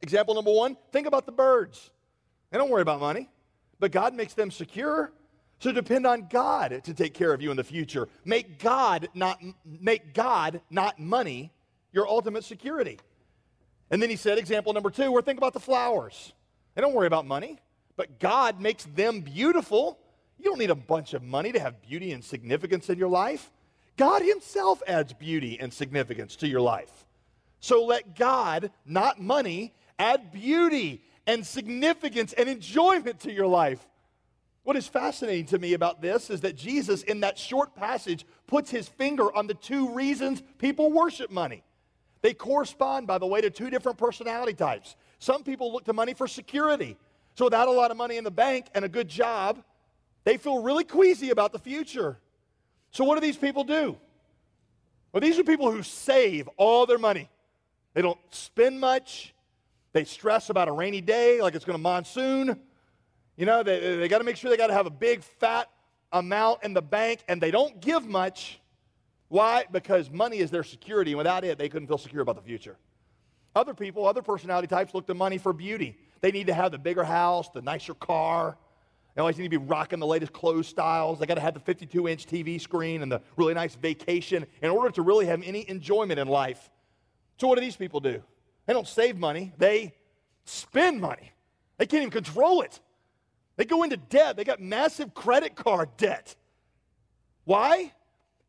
[0.00, 1.90] Example number one think about the birds.
[2.50, 3.28] They don't worry about money,
[3.80, 5.12] but God makes them secure.
[5.60, 8.08] So depend on God to take care of you in the future.
[8.24, 11.52] Make God not make God not money
[11.92, 12.98] your ultimate security.
[13.90, 16.32] And then he said, example number two, we're thinking about the flowers.
[16.74, 17.58] They don't worry about money,
[17.96, 19.98] but God makes them beautiful.
[20.38, 23.50] You don't need a bunch of money to have beauty and significance in your life.
[23.96, 27.06] God Himself adds beauty and significance to your life.
[27.60, 33.86] So let God, not money, add beauty and significance and enjoyment to your life.
[34.64, 38.70] What is fascinating to me about this is that Jesus, in that short passage, puts
[38.70, 41.62] his finger on the two reasons people worship money.
[42.22, 44.96] They correspond, by the way, to two different personality types.
[45.18, 46.96] Some people look to money for security.
[47.36, 49.62] So, without a lot of money in the bank and a good job,
[50.24, 52.18] they feel really queasy about the future.
[52.90, 53.96] So, what do these people do?
[55.12, 57.28] Well, these are people who save all their money.
[57.94, 59.34] They don't spend much.
[59.98, 62.60] They stress about a rainy day, like it's going to monsoon.
[63.36, 65.68] You know, they, they got to make sure they got to have a big, fat
[66.12, 68.60] amount in the bank, and they don't give much.
[69.26, 69.64] Why?
[69.72, 72.76] Because money is their security, and without it, they couldn't feel secure about the future.
[73.56, 75.98] Other people, other personality types look to money for beauty.
[76.20, 78.56] They need to have the bigger house, the nicer car,
[79.16, 81.18] they always need to be rocking the latest clothes styles.
[81.18, 84.70] They got to have the 52 inch TV screen and the really nice vacation in
[84.70, 86.70] order to really have any enjoyment in life.
[87.38, 88.22] So, what do these people do?
[88.68, 89.94] They don't save money, they
[90.44, 91.32] spend money.
[91.78, 92.80] They can't even control it.
[93.56, 96.36] They go into debt, they got massive credit card debt.
[97.44, 97.94] Why?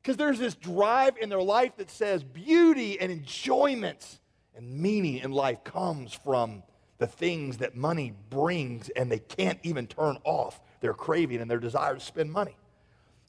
[0.02, 4.20] Because there's this drive in their life that says beauty and enjoyment
[4.58, 6.64] and meaning in life comes from
[6.98, 11.60] the things that money brings and they can't even turn off their craving and their
[11.60, 12.58] desire to spend money.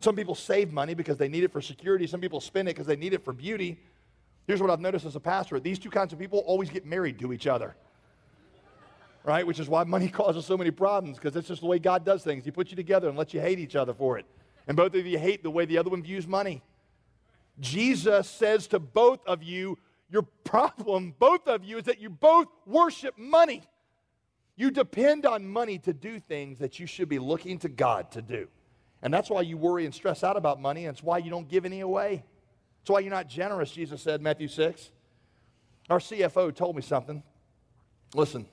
[0.01, 2.09] Some people save money because they need it for security.
[2.09, 3.79] Some people spend it because they need it for beauty.
[4.47, 7.19] Here's what I've noticed as a pastor these two kinds of people always get married
[7.21, 7.77] to each other.
[9.23, 9.47] Right?
[9.47, 12.25] Which is why money causes so many problems because it's just the way God does
[12.25, 12.45] things.
[12.45, 14.27] He puts you together and lets you hate each other for it.
[14.67, 16.63] And both of you hate the way the other one views money.
[17.59, 19.79] Jesus says to both of you,
[20.11, 23.63] your problem, both of you, is that you both worship money.
[24.57, 28.23] You depend on money to do things that you should be looking to God to
[28.23, 28.49] do.
[29.03, 31.49] And that's why you worry and stress out about money, and it's why you don't
[31.49, 32.25] give any away.
[32.81, 34.91] It's why you're not generous, Jesus said, Matthew 6.
[35.89, 37.23] Our CFO told me something.
[38.15, 38.47] Listen,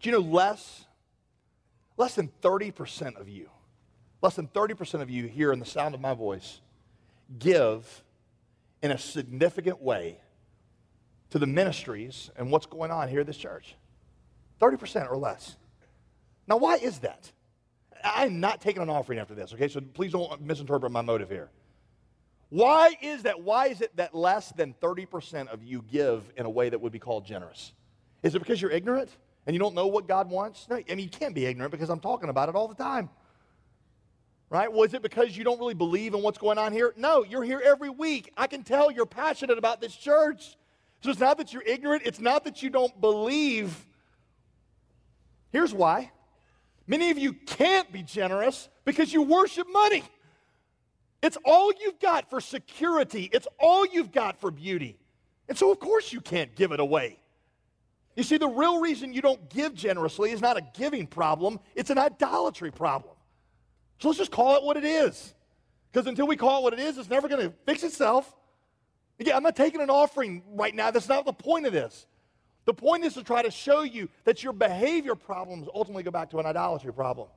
[0.00, 0.84] do you know less,
[1.96, 3.50] less than 30% of you,
[4.22, 6.60] less than 30% of you here in the sound of my voice
[7.38, 8.02] give
[8.82, 10.18] in a significant way
[11.30, 13.74] to the ministries and what's going on here at this church.
[14.60, 15.56] 30% or less.
[16.46, 17.32] Now, why is that?
[18.04, 19.68] I'm not taking an offering after this, okay?
[19.68, 21.48] So please don't misinterpret my motive here.
[22.54, 23.42] Why is that?
[23.42, 26.92] Why is it that less than 30% of you give in a way that would
[26.92, 27.72] be called generous?
[28.22, 29.10] Is it because you're ignorant
[29.44, 30.68] and you don't know what God wants?
[30.70, 33.10] No, I mean, you can't be ignorant because I'm talking about it all the time.
[34.50, 34.72] Right?
[34.72, 36.94] Was it because you don't really believe in what's going on here?
[36.96, 38.32] No, you're here every week.
[38.36, 40.56] I can tell you're passionate about this church.
[41.02, 43.84] So it's not that you're ignorant, it's not that you don't believe.
[45.50, 46.12] Here's why
[46.86, 50.04] many of you can't be generous because you worship money.
[51.24, 54.98] It's all you've got for security, it's all you've got for beauty.
[55.48, 57.18] And so, of course, you can't give it away.
[58.14, 61.88] You see, the real reason you don't give generously is not a giving problem, it's
[61.88, 63.14] an idolatry problem.
[64.00, 65.32] So let's just call it what it is.
[65.90, 68.30] Because until we call it what it is, it's never going to fix itself.
[69.18, 70.90] Again, I'm not taking an offering right now.
[70.90, 72.06] That's not the point of this.
[72.66, 76.28] The point is to try to show you that your behavior problems ultimately go back
[76.32, 77.28] to an idolatry problem.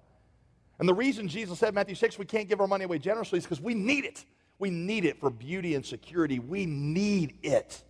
[0.80, 3.46] And the reason Jesus said Matthew 6 we can't give our money away generously is
[3.46, 4.26] because we need it.
[4.60, 6.40] We need it for beauty and security.
[6.40, 7.84] We need it.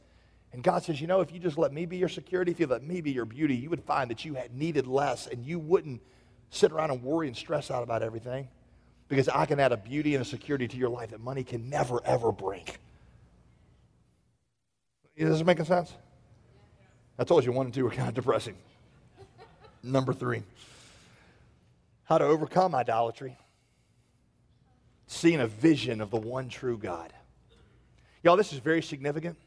[0.53, 2.67] And God says, you know, if you just let me be your security, if you
[2.67, 5.59] let me be your beauty, you would find that you had needed less and you
[5.59, 6.01] wouldn't
[6.49, 8.47] sit around and worry and stress out about everything
[9.09, 11.69] because I can add a beauty and a security to your life that money can
[11.69, 12.63] never, ever bring.
[15.15, 15.93] Is this making sense?
[17.17, 18.55] I told you one and two were kind of depressing.
[19.81, 20.43] Number three,
[22.07, 23.37] how to overcome idolatry.
[25.07, 27.13] Seeing a vision of the one true God.
[28.23, 29.37] Y'all, this is very significant.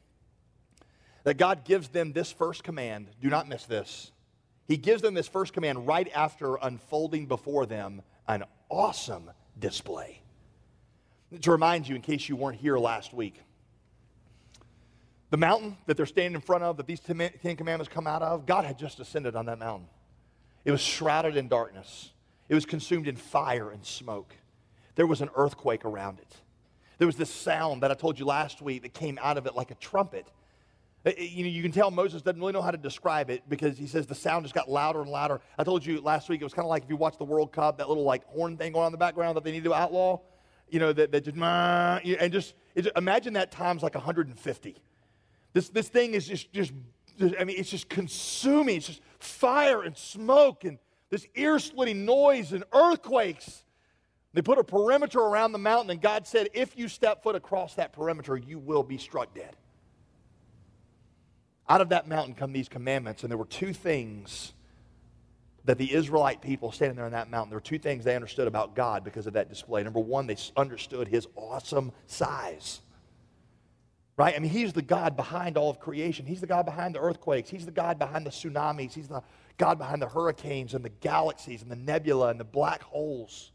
[1.25, 3.09] That God gives them this first command.
[3.21, 4.11] Do not miss this.
[4.67, 10.23] He gives them this first command right after unfolding before them an awesome display.
[11.43, 13.41] To remind you, in case you weren't here last week,
[15.31, 18.47] the mountain that they're standing in front of, that these Ten Commandments come out of,
[18.47, 19.89] God had just ascended on that mountain.
[20.65, 22.11] It was shrouded in darkness,
[22.51, 24.35] it was consumed in fire and smoke.
[24.97, 26.37] There was an earthquake around it.
[26.99, 29.55] There was this sound that I told you last week that came out of it
[29.55, 30.27] like a trumpet.
[31.07, 33.79] Uh, you know, you can tell Moses doesn't really know how to describe it because
[33.79, 35.41] he says the sound just got louder and louder.
[35.59, 37.53] I told you last week it was kind of like if you watch the World
[37.53, 39.73] Cup, that little like horn thing going on in the background that they need to
[39.73, 40.19] outlaw.
[40.69, 42.55] You know, that, that just, and just,
[42.97, 44.77] imagine that times like 150.
[45.53, 46.73] This, this thing is just, just,
[47.39, 48.79] I mean, it's just consuming.
[48.79, 50.79] It's just fire and smoke and
[51.11, 53.65] this ear splitting noise and earthquakes.
[54.33, 57.75] They put a perimeter around the mountain, and God said, if you step foot across
[57.75, 59.57] that perimeter, you will be struck dead.
[61.69, 64.53] Out of that mountain come these commandments, and there were two things
[65.65, 68.47] that the Israelite people standing there on that mountain, there were two things they understood
[68.47, 69.83] about God because of that display.
[69.83, 72.81] Number one, they understood his awesome size.
[74.17, 74.35] Right?
[74.35, 76.27] I mean, he's the God behind all of creation.
[76.27, 77.51] He's the God behind the earthquakes.
[77.51, 78.93] He's the God behind the tsunamis.
[78.93, 79.23] He's the
[79.61, 83.53] God behind the hurricanes and the galaxies and the nebula and the black holes.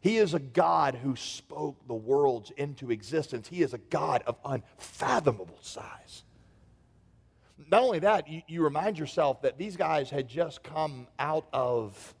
[0.00, 3.48] He is a God who spoke the worlds into existence.
[3.48, 6.22] He is a God of unfathomable size
[7.70, 12.14] not only that, you, you remind yourself that these guys had just come out of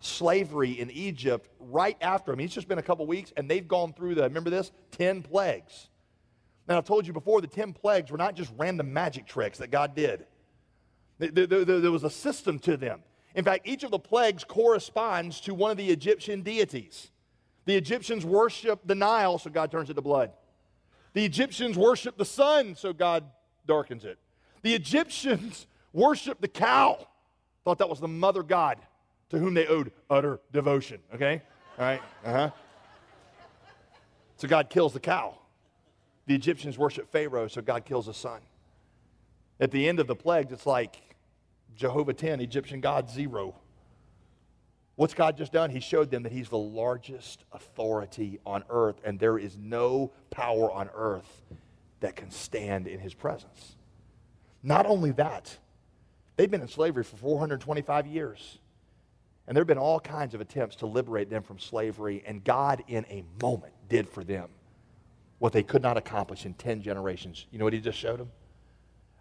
[0.00, 2.32] slavery in Egypt right after.
[2.32, 4.70] I mean, it's just been a couple weeks, and they've gone through the, remember this?
[4.92, 5.88] 10 plagues.
[6.68, 9.70] Now, I've told you before, the 10 plagues were not just random magic tricks that
[9.70, 10.26] God did,
[11.18, 13.00] there, was a system to them.
[13.34, 17.10] In fact, each of the plagues corresponds to one of the Egyptian deities.
[17.66, 20.32] The Egyptians worship the Nile, so God turns it to blood.
[21.12, 23.24] The Egyptians worship the sun, so God
[23.66, 24.18] darkens it.
[24.62, 27.06] The Egyptians worship the cow,
[27.64, 28.78] thought that was the mother god
[29.30, 31.00] to whom they owed utter devotion.
[31.14, 31.42] Okay?
[31.78, 32.02] All right?
[32.24, 32.50] Uh huh.
[34.36, 35.34] So God kills the cow.
[36.26, 38.40] The Egyptians worship Pharaoh, so God kills the son.
[39.60, 41.07] At the end of the plagues, it's like
[41.76, 43.54] Jehovah 10, Egyptian God 0.
[44.96, 45.70] What's God just done?
[45.70, 50.72] He showed them that He's the largest authority on earth, and there is no power
[50.72, 51.44] on earth
[52.00, 53.76] that can stand in His presence.
[54.62, 55.56] Not only that,
[56.36, 58.58] they've been in slavery for 425 years.
[59.46, 62.84] And there have been all kinds of attempts to liberate them from slavery, and God,
[62.86, 64.48] in a moment, did for them
[65.38, 67.46] what they could not accomplish in 10 generations.
[67.50, 68.30] You know what He just showed them?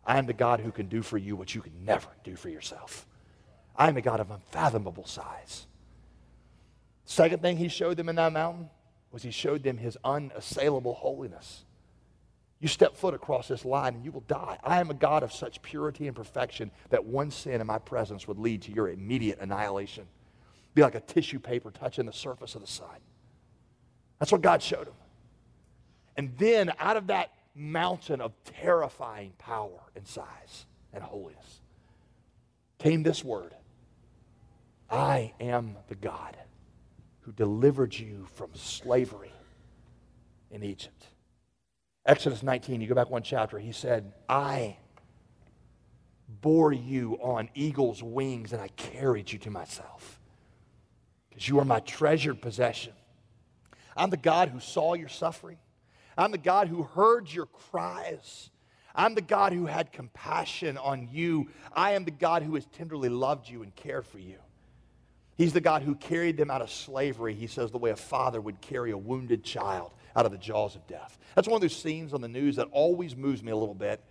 [0.07, 2.47] I am the God who can do for you what you can never do for
[2.47, 3.05] yourself.
[3.75, 5.67] I am a God of unfathomable size.
[7.03, 8.69] Second thing He showed them in that mountain
[9.11, 11.65] was He showed them His unassailable holiness.
[12.59, 14.57] You step foot across this line and you will die.
[14.63, 18.27] I am a God of such purity and perfection that one sin in my presence
[18.27, 20.07] would lead to your immediate annihilation.
[20.73, 22.97] Be like a tissue paper touching the surface of the sun.
[24.19, 24.93] That's what God showed him.
[26.15, 31.61] And then out of that mountain of terrifying power and size and holiness
[32.77, 33.53] came this word
[34.89, 36.37] I am the God
[37.21, 39.33] who delivered you from slavery
[40.49, 41.07] in Egypt.
[42.05, 44.77] Exodus 19, you go back one chapter, he said, I
[46.41, 50.21] bore you on eagle's wings and I carried you to myself
[51.29, 52.93] because you are my treasured possession.
[53.97, 55.57] I'm the God who saw your suffering.
[56.17, 58.49] I'm the God who heard your cries.
[58.95, 61.49] I'm the God who had compassion on you.
[61.71, 64.37] I am the God who has tenderly loved you and cared for you.
[65.37, 68.41] He's the God who carried them out of slavery, he says, the way a father
[68.41, 71.19] would carry a wounded child out of the jaws of death.
[71.35, 74.03] That's one of those scenes on the news that always moves me a little bit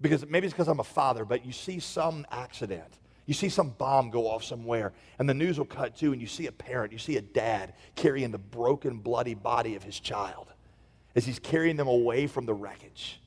[0.00, 2.98] because maybe it's because I'm a father, but you see some accident.
[3.26, 6.26] You see some bomb go off somewhere, and the news will cut to, and you
[6.26, 10.53] see a parent, you see a dad carrying the broken, bloody body of his child
[11.14, 13.20] as he's carrying them away from the wreckage.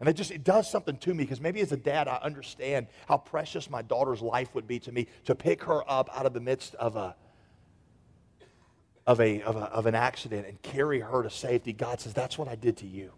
[0.00, 2.88] And it just it does something to me because maybe as a dad, I understand
[3.06, 6.32] how precious my daughter's life would be to me to pick her up out of
[6.32, 7.14] the midst of a
[9.06, 11.72] of a, of, a, of an accident and carry her to safety.
[11.72, 13.12] God says, That's what I did to you.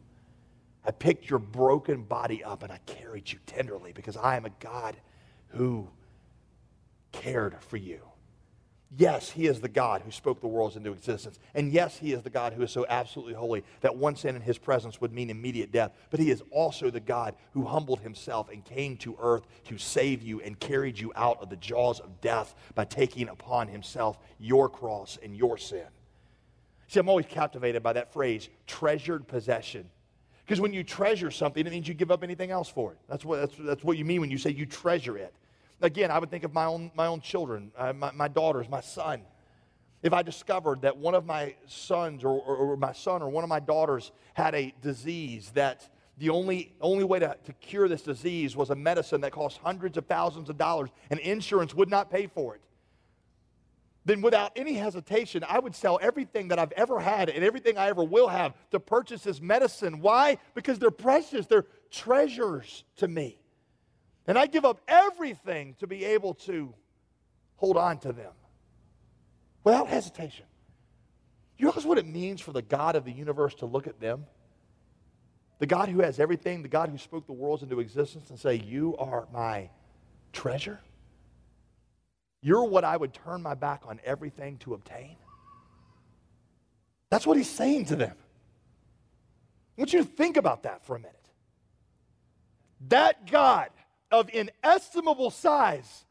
[0.85, 4.51] I picked your broken body up and I carried you tenderly because I am a
[4.61, 4.97] God
[5.49, 5.89] who
[7.13, 8.01] cared for you.
[8.97, 11.41] Yes, he is the God who spoke the worlds into existence.
[11.55, 14.43] And yes, he is the God who is so absolutely holy that one sin in
[14.43, 15.93] his presence would mean immediate death.
[16.11, 20.23] But he is also the God who humbled himself and came to earth to save
[20.23, 24.69] you and carried you out of the jaws of death by taking upon himself your
[24.69, 25.87] cross and your sin.
[26.87, 29.91] See, I'm always captivated by that phrase, treasured possession.
[30.47, 32.99] Because when you treasure something, it means you give up anything else for it.
[33.09, 35.35] That's what, that's, that's what you mean when you say you treasure it.
[35.81, 38.81] Again, I would think of my own, my own children, uh, my, my daughters, my
[38.81, 39.23] son.
[40.03, 43.43] If I discovered that one of my sons or, or, or my son or one
[43.43, 48.03] of my daughters had a disease that the only, only way to, to cure this
[48.03, 52.11] disease was a medicine that cost hundreds of thousands of dollars and insurance would not
[52.11, 52.61] pay for it,
[54.05, 57.89] then without any hesitation, I would sell everything that I've ever had and everything I
[57.89, 60.01] ever will have to purchase this medicine.
[60.01, 60.39] Why?
[60.55, 63.39] Because they're precious, they're treasures to me.
[64.27, 66.75] And I give up everything to be able to
[67.57, 68.33] hold on to them
[69.63, 70.47] without hesitation.
[71.57, 74.27] You realize what it means for the God of the universe to look at them?
[75.59, 78.57] The God who has everything, the God who spoke the worlds into existence, and say,
[78.57, 79.71] You are my
[80.33, 80.81] treasure?
[82.43, 85.17] You're what I would turn my back on everything to obtain?
[87.09, 88.17] That's what he's saying to them.
[89.77, 91.15] I want you to think about that for a minute.
[92.89, 93.71] That God
[94.11, 96.05] of inestimable size,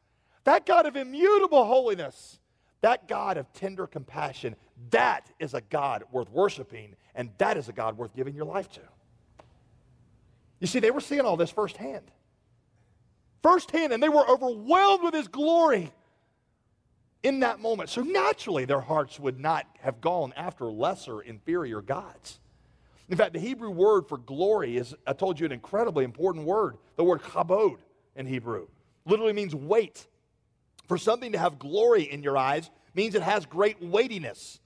[0.44, 2.40] that God of immutable holiness,
[2.82, 4.56] that God of tender compassion,
[4.90, 8.70] that is a God worth worshiping, and that is a God worth giving your life
[8.74, 8.82] to.
[10.60, 12.12] You see, they were seeing all this firsthand.
[13.42, 15.92] Firsthand, and they were overwhelmed with his glory
[17.24, 17.90] in that moment.
[17.90, 22.40] So naturally, their hearts would not have gone after lesser, inferior gods.
[23.10, 26.78] In fact, the Hebrew word for glory is, I told you, an incredibly important word.
[26.96, 27.78] The word chabod
[28.16, 28.68] in Hebrew
[29.06, 30.08] literally means weight.
[30.88, 34.60] For something to have glory in your eyes means it has great weightiness.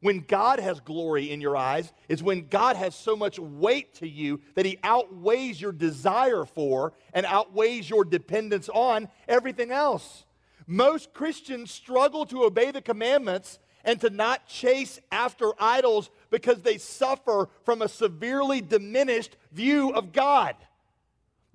[0.00, 4.08] When God has glory in your eyes is when God has so much weight to
[4.08, 10.24] you that he outweighs your desire for and outweighs your dependence on everything else.
[10.68, 13.58] Most Christians struggle to obey the commandments
[13.88, 20.12] and to not chase after idols because they suffer from a severely diminished view of
[20.12, 20.54] God.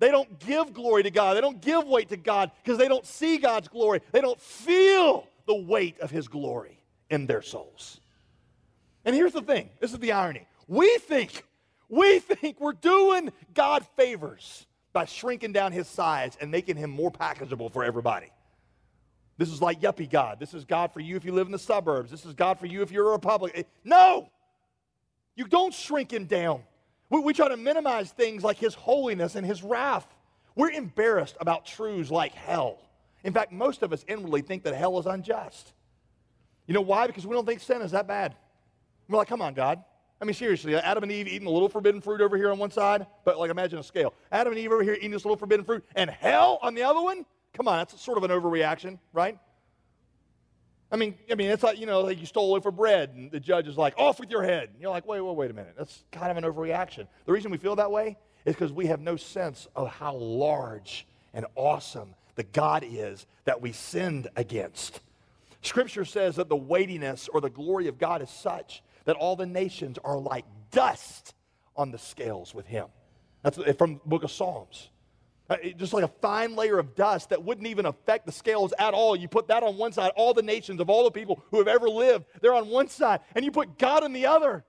[0.00, 1.36] They don't give glory to God.
[1.36, 4.00] They don't give weight to God because they don't see God's glory.
[4.10, 8.00] They don't feel the weight of His glory in their souls.
[9.04, 10.48] And here's the thing this is the irony.
[10.66, 11.44] We think,
[11.88, 17.12] we think we're doing God favors by shrinking down His size and making Him more
[17.12, 18.26] packageable for everybody.
[19.36, 20.38] This is like yuppie God.
[20.38, 22.10] This is God for you if you live in the suburbs.
[22.10, 23.60] This is God for you if you're a Republican.
[23.60, 24.30] Eh, no!
[25.34, 26.62] You don't shrink him down.
[27.10, 30.06] We, we try to minimize things like his holiness and his wrath.
[30.54, 32.78] We're embarrassed about truths like hell.
[33.24, 35.72] In fact, most of us inwardly think that hell is unjust.
[36.66, 37.06] You know why?
[37.06, 38.36] Because we don't think sin is that bad.
[39.08, 39.82] We're like, come on, God.
[40.20, 42.70] I mean, seriously, Adam and Eve eating a little forbidden fruit over here on one
[42.70, 44.14] side, but like imagine a scale.
[44.30, 47.02] Adam and Eve over here eating this little forbidden fruit, and hell on the other
[47.02, 47.26] one?
[47.54, 49.38] Come on, that's sort of an overreaction, right?
[50.90, 53.10] I mean, I mean, it's like, you know, like you stole a loaf of bread
[53.14, 54.70] and the judge is like, off with your head.
[54.72, 55.74] And you're like, wait, wait, wait a minute.
[55.76, 57.06] That's kind of an overreaction.
[57.26, 61.06] The reason we feel that way is because we have no sense of how large
[61.32, 65.00] and awesome the God is that we sinned against.
[65.62, 69.46] Scripture says that the weightiness or the glory of God is such that all the
[69.46, 71.34] nations are like dust
[71.76, 72.86] on the scales with him.
[73.42, 74.90] That's from the book of Psalms.
[75.76, 79.16] Just like a fine layer of dust that wouldn't even affect the scales at all.
[79.16, 81.68] You put that on one side, all the nations of all the people who have
[81.68, 84.64] ever lived, they're on one side, and you put God on the other.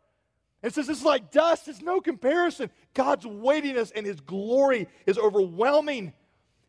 [0.63, 2.71] And says is like dust, it's no comparison.
[2.95, 6.13] God's weightiness and his glory is overwhelming.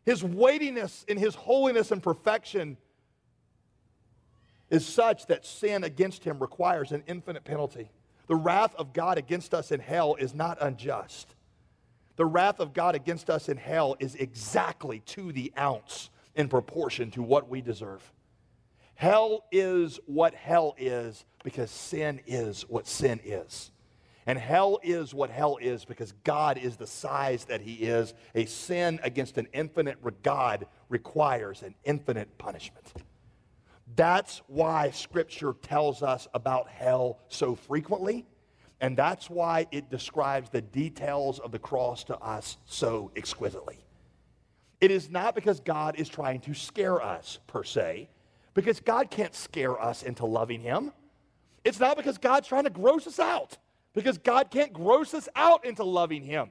[0.05, 2.77] His weightiness in his holiness and perfection
[4.69, 7.89] is such that sin against him requires an infinite penalty.
[8.27, 11.33] The wrath of God against us in hell is not unjust.
[12.17, 17.09] The wrath of God against us in hell is exactly to the ounce in proportion
[17.11, 18.11] to what we deserve.
[18.95, 23.71] Hell is what hell is because sin is what sin is.
[24.25, 28.13] And hell is what hell is because God is the size that he is.
[28.35, 32.91] A sin against an infinite God requires an infinite punishment.
[33.95, 38.25] That's why Scripture tells us about hell so frequently,
[38.79, 43.79] and that's why it describes the details of the cross to us so exquisitely.
[44.79, 48.09] It is not because God is trying to scare us, per se,
[48.53, 50.93] because God can't scare us into loving Him.
[51.63, 53.57] It's not because God's trying to gross us out,
[53.93, 56.49] because God can't gross us out into loving Him.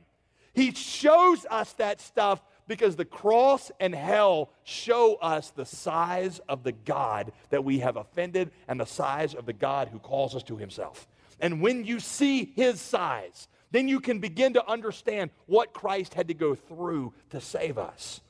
[0.52, 6.64] He shows us that stuff because the cross and hell show us the size of
[6.64, 10.42] the God that we have offended and the size of the God who calls us
[10.44, 11.06] to himself.
[11.40, 16.28] And when you see his size, then you can begin to understand what Christ had
[16.28, 18.20] to go through to save us.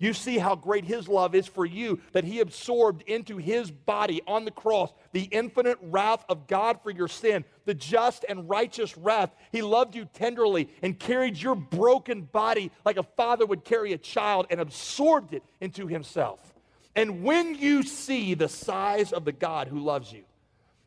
[0.00, 4.22] You see how great his love is for you, that he absorbed into his body
[4.28, 8.96] on the cross the infinite wrath of God for your sin, the just and righteous
[8.96, 9.34] wrath.
[9.50, 13.98] He loved you tenderly and carried your broken body like a father would carry a
[13.98, 16.54] child and absorbed it into himself.
[16.94, 20.24] And when you see the size of the God who loves you,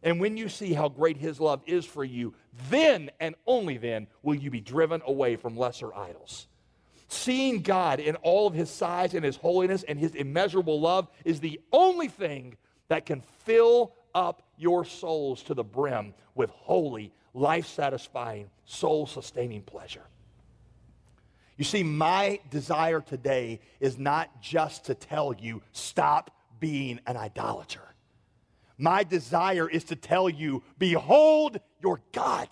[0.04, 2.34] and when you see how great his love is for you,
[2.70, 6.48] then and only then will you be driven away from lesser idols.
[7.08, 11.40] Seeing God in all of his size and his holiness and his immeasurable love is
[11.40, 12.56] the only thing
[12.88, 19.62] that can fill up your souls to the brim with holy, life satisfying, soul sustaining
[19.62, 20.04] pleasure.
[21.58, 27.91] You see, my desire today is not just to tell you, stop being an idolater.
[28.82, 32.48] My desire is to tell you, behold your God.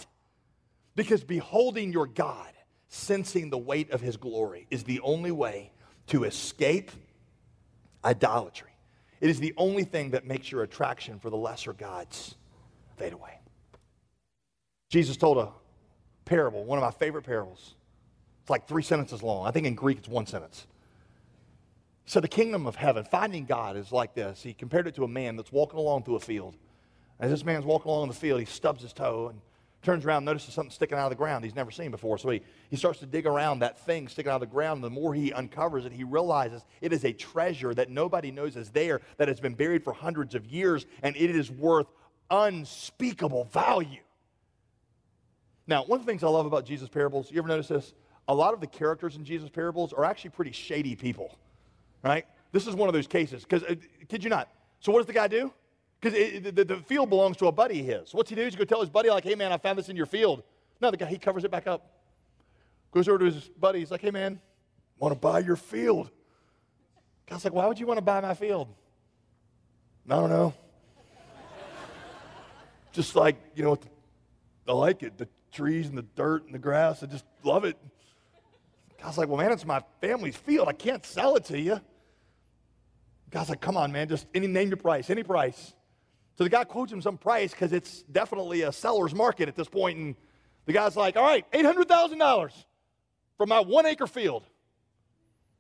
[0.96, 2.52] Because beholding your God
[2.88, 5.72] sensing the weight of his glory is the only way
[6.08, 6.92] to escape
[8.06, 8.70] idolatry.
[9.22, 12.36] It is the only thing that makes your attraction for the lesser gods
[12.98, 13.40] fade away.
[14.90, 15.50] Jesus told a
[16.26, 17.74] parable, one of my favorite parables.
[18.42, 19.48] It's like three sentences long.
[19.48, 20.68] I think in Greek it's one sentence.
[22.10, 24.42] So the kingdom of heaven, finding God is like this.
[24.42, 26.56] He compared it to a man that's walking along through a field.
[27.20, 29.40] As this man's walking along the field, he stubs his toe and
[29.84, 32.18] turns around, notices something sticking out of the ground he's never seen before.
[32.18, 32.42] So he,
[32.72, 34.84] he starts to dig around that thing sticking out of the ground.
[34.84, 38.72] The more he uncovers it, he realizes it is a treasure that nobody knows is
[38.72, 41.86] there, that has been buried for hundreds of years, and it is worth
[42.32, 44.02] unspeakable value.
[45.68, 47.94] Now, one of the things I love about Jesus' parables, you ever notice this?
[48.28, 51.38] A lot of the characters in Jesus' parables are actually pretty shady people,
[52.04, 52.26] right?
[52.52, 53.76] This is one of those cases, because, uh,
[54.08, 54.50] kid you not.
[54.80, 55.54] So, what does the guy do?
[56.00, 58.14] Because the, the, field belongs to a buddy of his.
[58.14, 58.44] What's he do?
[58.44, 60.44] He's going to tell his buddy, like, hey, man, I found this in your field.
[60.82, 61.92] No, the guy, he covers it back up.
[62.92, 63.80] Goes over to his buddy.
[63.80, 64.40] He's like, hey, man,
[64.98, 66.10] want to buy your field?
[67.30, 68.70] God's like, why would you want to buy my field?
[70.10, 70.54] I don't know.
[72.94, 73.78] just like, you know,
[74.68, 75.18] I like it.
[75.18, 77.04] The trees and the dirt and the grass.
[77.04, 77.78] I just love it.
[79.02, 80.68] God's like, well, man, it's my family's field.
[80.68, 81.80] I can't sell it to you.
[83.32, 85.74] God's like, come on, man, just any name your price, any price.
[86.38, 89.68] So the guy quotes him some price because it's definitely a seller's market at this
[89.68, 89.80] point.
[89.80, 90.16] point, and
[90.66, 92.52] the guy's like, all right, $800,000
[93.38, 94.44] for my one acre field.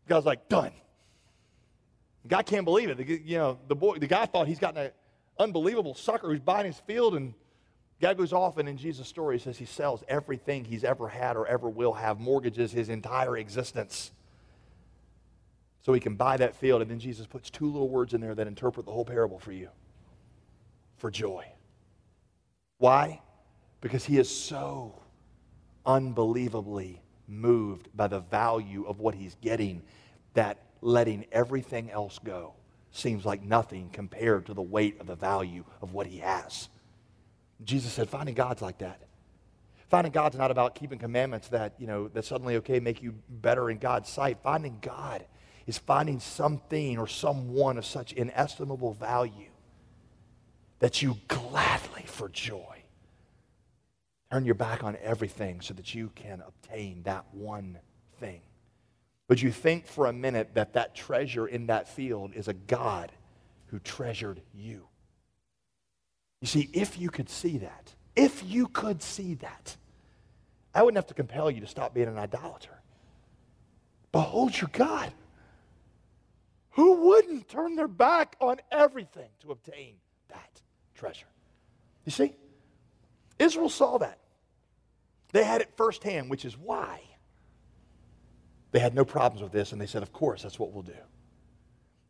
[0.07, 0.71] The guy's like, done.
[2.23, 2.97] The guy can't believe it.
[2.97, 4.91] The, you know, the, boy, the guy thought he's gotten an
[5.37, 7.33] unbelievable sucker who's buying his field, and
[7.99, 11.07] the guy goes off, and in Jesus' story, he says he sells everything he's ever
[11.07, 14.11] had or ever will have, mortgages his entire existence
[15.89, 16.83] so he can buy that field.
[16.83, 19.51] And then Jesus puts two little words in there that interpret the whole parable for
[19.51, 19.69] you
[20.97, 21.43] for joy.
[22.77, 23.23] Why?
[23.81, 25.01] Because he is so
[25.87, 29.81] unbelievably moved by the value of what he's getting
[30.35, 32.53] that letting everything else go
[32.91, 36.69] seems like nothing compared to the weight of the value of what he has.
[37.63, 39.01] Jesus said, finding God's like that.
[39.89, 43.71] Finding God's not about keeping commandments that, you know, that suddenly, okay, make you better
[43.71, 44.37] in God's sight.
[44.43, 45.25] Finding God
[45.69, 49.51] is finding something or someone of such inestimable value
[50.79, 52.83] that you gladly, for joy,
[54.31, 57.77] turn your back on everything so that you can obtain that one
[58.19, 58.41] thing.
[59.27, 63.11] But you think for a minute that that treasure in that field is a God
[63.67, 64.87] who treasured you.
[66.41, 69.77] You see, if you could see that, If you could see that,
[70.75, 72.81] I wouldn't have to compel you to stop being an idolater.
[74.11, 75.13] Behold your God.
[76.71, 79.95] Who wouldn't turn their back on everything to obtain
[80.29, 80.61] that
[80.93, 81.25] treasure?
[82.05, 82.33] You see,
[83.37, 84.19] Israel saw that.
[85.31, 87.01] They had it firsthand, which is why
[88.71, 90.93] they had no problems with this, and they said, Of course, that's what we'll do.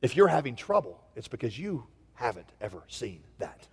[0.02, 3.68] If you're having trouble, it's because you haven't ever seen that.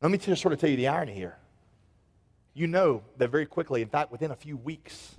[0.00, 1.38] Let me just sort of tell you the irony here.
[2.52, 5.16] You know that very quickly, in fact, within a few weeks,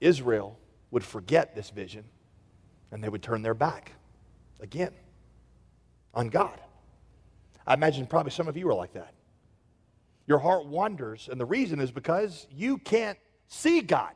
[0.00, 0.58] Israel
[0.90, 2.04] would forget this vision
[2.92, 3.92] and they would turn their back
[4.60, 4.92] again
[6.14, 6.60] on God.
[7.66, 9.14] I imagine probably some of you are like that.
[10.26, 13.18] Your heart wanders, and the reason is because you can't
[13.48, 14.12] see God.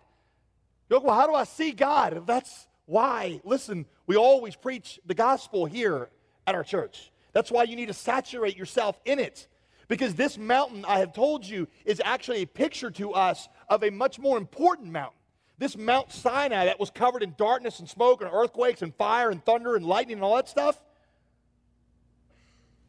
[0.89, 2.27] You go, well, how do I see God?
[2.27, 6.11] That's why, listen, we always preach the gospel here
[6.47, 7.11] at our church.
[7.33, 9.49] That's why you need to saturate yourself in it.
[9.89, 13.91] Because this mountain, I have told you, is actually a picture to us of a
[13.91, 15.18] much more important mountain.
[15.59, 19.44] This Mount Sinai that was covered in darkness and smoke and earthquakes and fire and
[19.44, 20.78] thunder and lightning and all that stuff.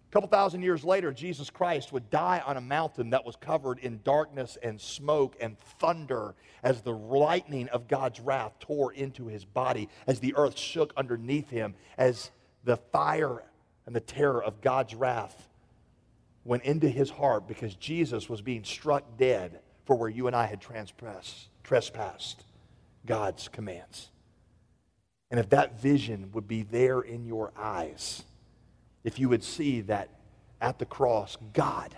[0.09, 3.79] A couple thousand years later, Jesus Christ would die on a mountain that was covered
[3.79, 9.43] in darkness and smoke and thunder as the lightning of God's wrath tore into his
[9.43, 12.31] body, as the earth shook underneath him, as
[12.63, 13.43] the fire
[13.85, 15.49] and the terror of God's wrath
[16.45, 20.45] went into his heart because Jesus was being struck dead for where you and I
[20.45, 20.61] had
[21.63, 22.43] trespassed.
[23.07, 24.11] God's commands.
[25.31, 28.23] And if that vision would be there in your eyes,
[29.03, 30.09] if you would see that
[30.61, 31.97] at the cross, God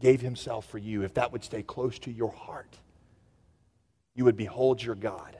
[0.00, 2.78] gave himself for you, if that would stay close to your heart,
[4.14, 5.36] you would behold your God,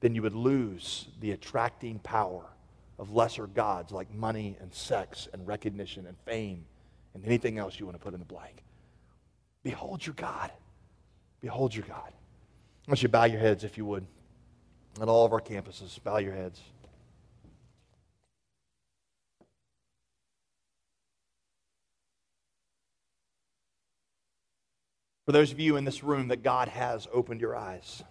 [0.00, 2.44] then you would lose the attracting power
[2.98, 6.64] of lesser gods like money and sex and recognition and fame
[7.14, 8.62] and anything else you want to put in the blank.
[9.62, 10.50] Behold your God.
[11.40, 12.12] Behold your God.
[12.88, 14.06] I want you to bow your heads if you would.
[14.98, 16.58] At all of our campuses, bow your heads.
[25.26, 28.02] For those of you in this room that God has opened your eyes,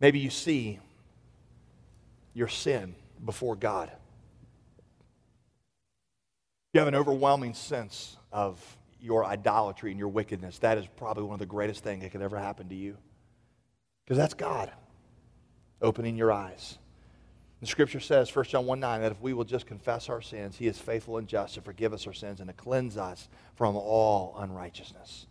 [0.00, 0.80] maybe you see
[2.32, 3.92] your sin before God.
[6.72, 11.34] You have an overwhelming sense of your idolatry and your wickedness, that is probably one
[11.34, 12.96] of the greatest things that could ever happen to you.
[14.04, 14.72] Because that's God
[15.82, 16.78] opening your eyes.
[17.60, 20.56] The scripture says, 1 John 1 9, that if we will just confess our sins,
[20.56, 23.76] he is faithful and just to forgive us our sins and to cleanse us from
[23.76, 25.26] all unrighteousness.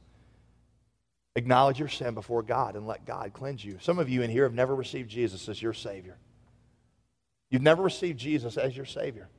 [1.35, 3.77] Acknowledge your sin before God and let God cleanse you.
[3.81, 6.17] Some of you in here have never received Jesus as your Savior.
[7.49, 9.29] You've never received Jesus as your Savior.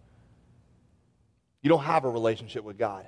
[1.63, 3.07] You don't have a relationship with God.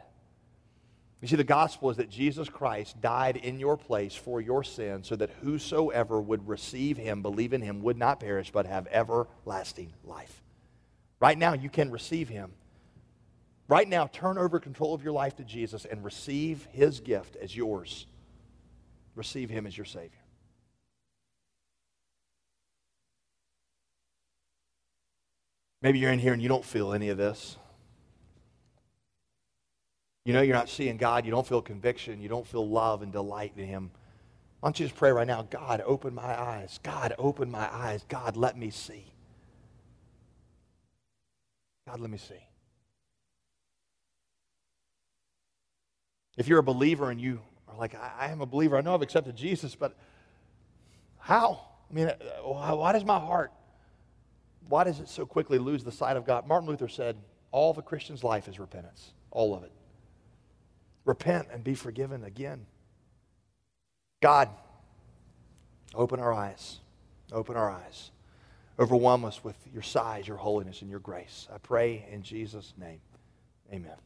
[1.27, 5.03] You see, the gospel is that Jesus Christ died in your place for your sin
[5.03, 9.93] so that whosoever would receive him, believe in him, would not perish but have everlasting
[10.05, 10.41] life.
[11.19, 12.53] Right now, you can receive him.
[13.67, 17.57] Right now, turn over control of your life to Jesus and receive his gift as
[17.57, 18.07] yours.
[19.17, 20.23] Receive him as your Savior.
[25.83, 27.57] Maybe you're in here and you don't feel any of this.
[30.27, 31.25] You know you're not seeing God.
[31.25, 32.21] You don't feel conviction.
[32.21, 33.93] You don't feel love and delight in Him.
[34.59, 35.43] Why don't you just pray right now?
[35.43, 36.81] God, open my eyes.
[36.83, 38.05] God, open my eyes.
[38.09, 39.05] God, let me see.
[41.87, 42.45] God, let me see.
[46.37, 48.95] If you're a believer and you are like, I, I am a believer, I know
[48.95, 49.95] I've accepted Jesus, but
[51.21, 51.61] how?
[51.89, 53.53] I mean, uh, why does my heart,
[54.69, 56.49] why does it so quickly lose the sight of God?
[56.49, 57.15] Martin Luther said,
[57.53, 59.71] all the Christian's life is repentance, all of it
[61.07, 62.67] repent and be forgiven again.
[64.21, 64.51] God,
[65.95, 66.81] open our eyes.
[67.33, 68.11] Open our eyes.
[68.79, 71.49] Overwhelm us with your size, your holiness, and your grace.
[71.53, 73.01] I pray in Jesus' name.
[73.73, 73.97] Amen.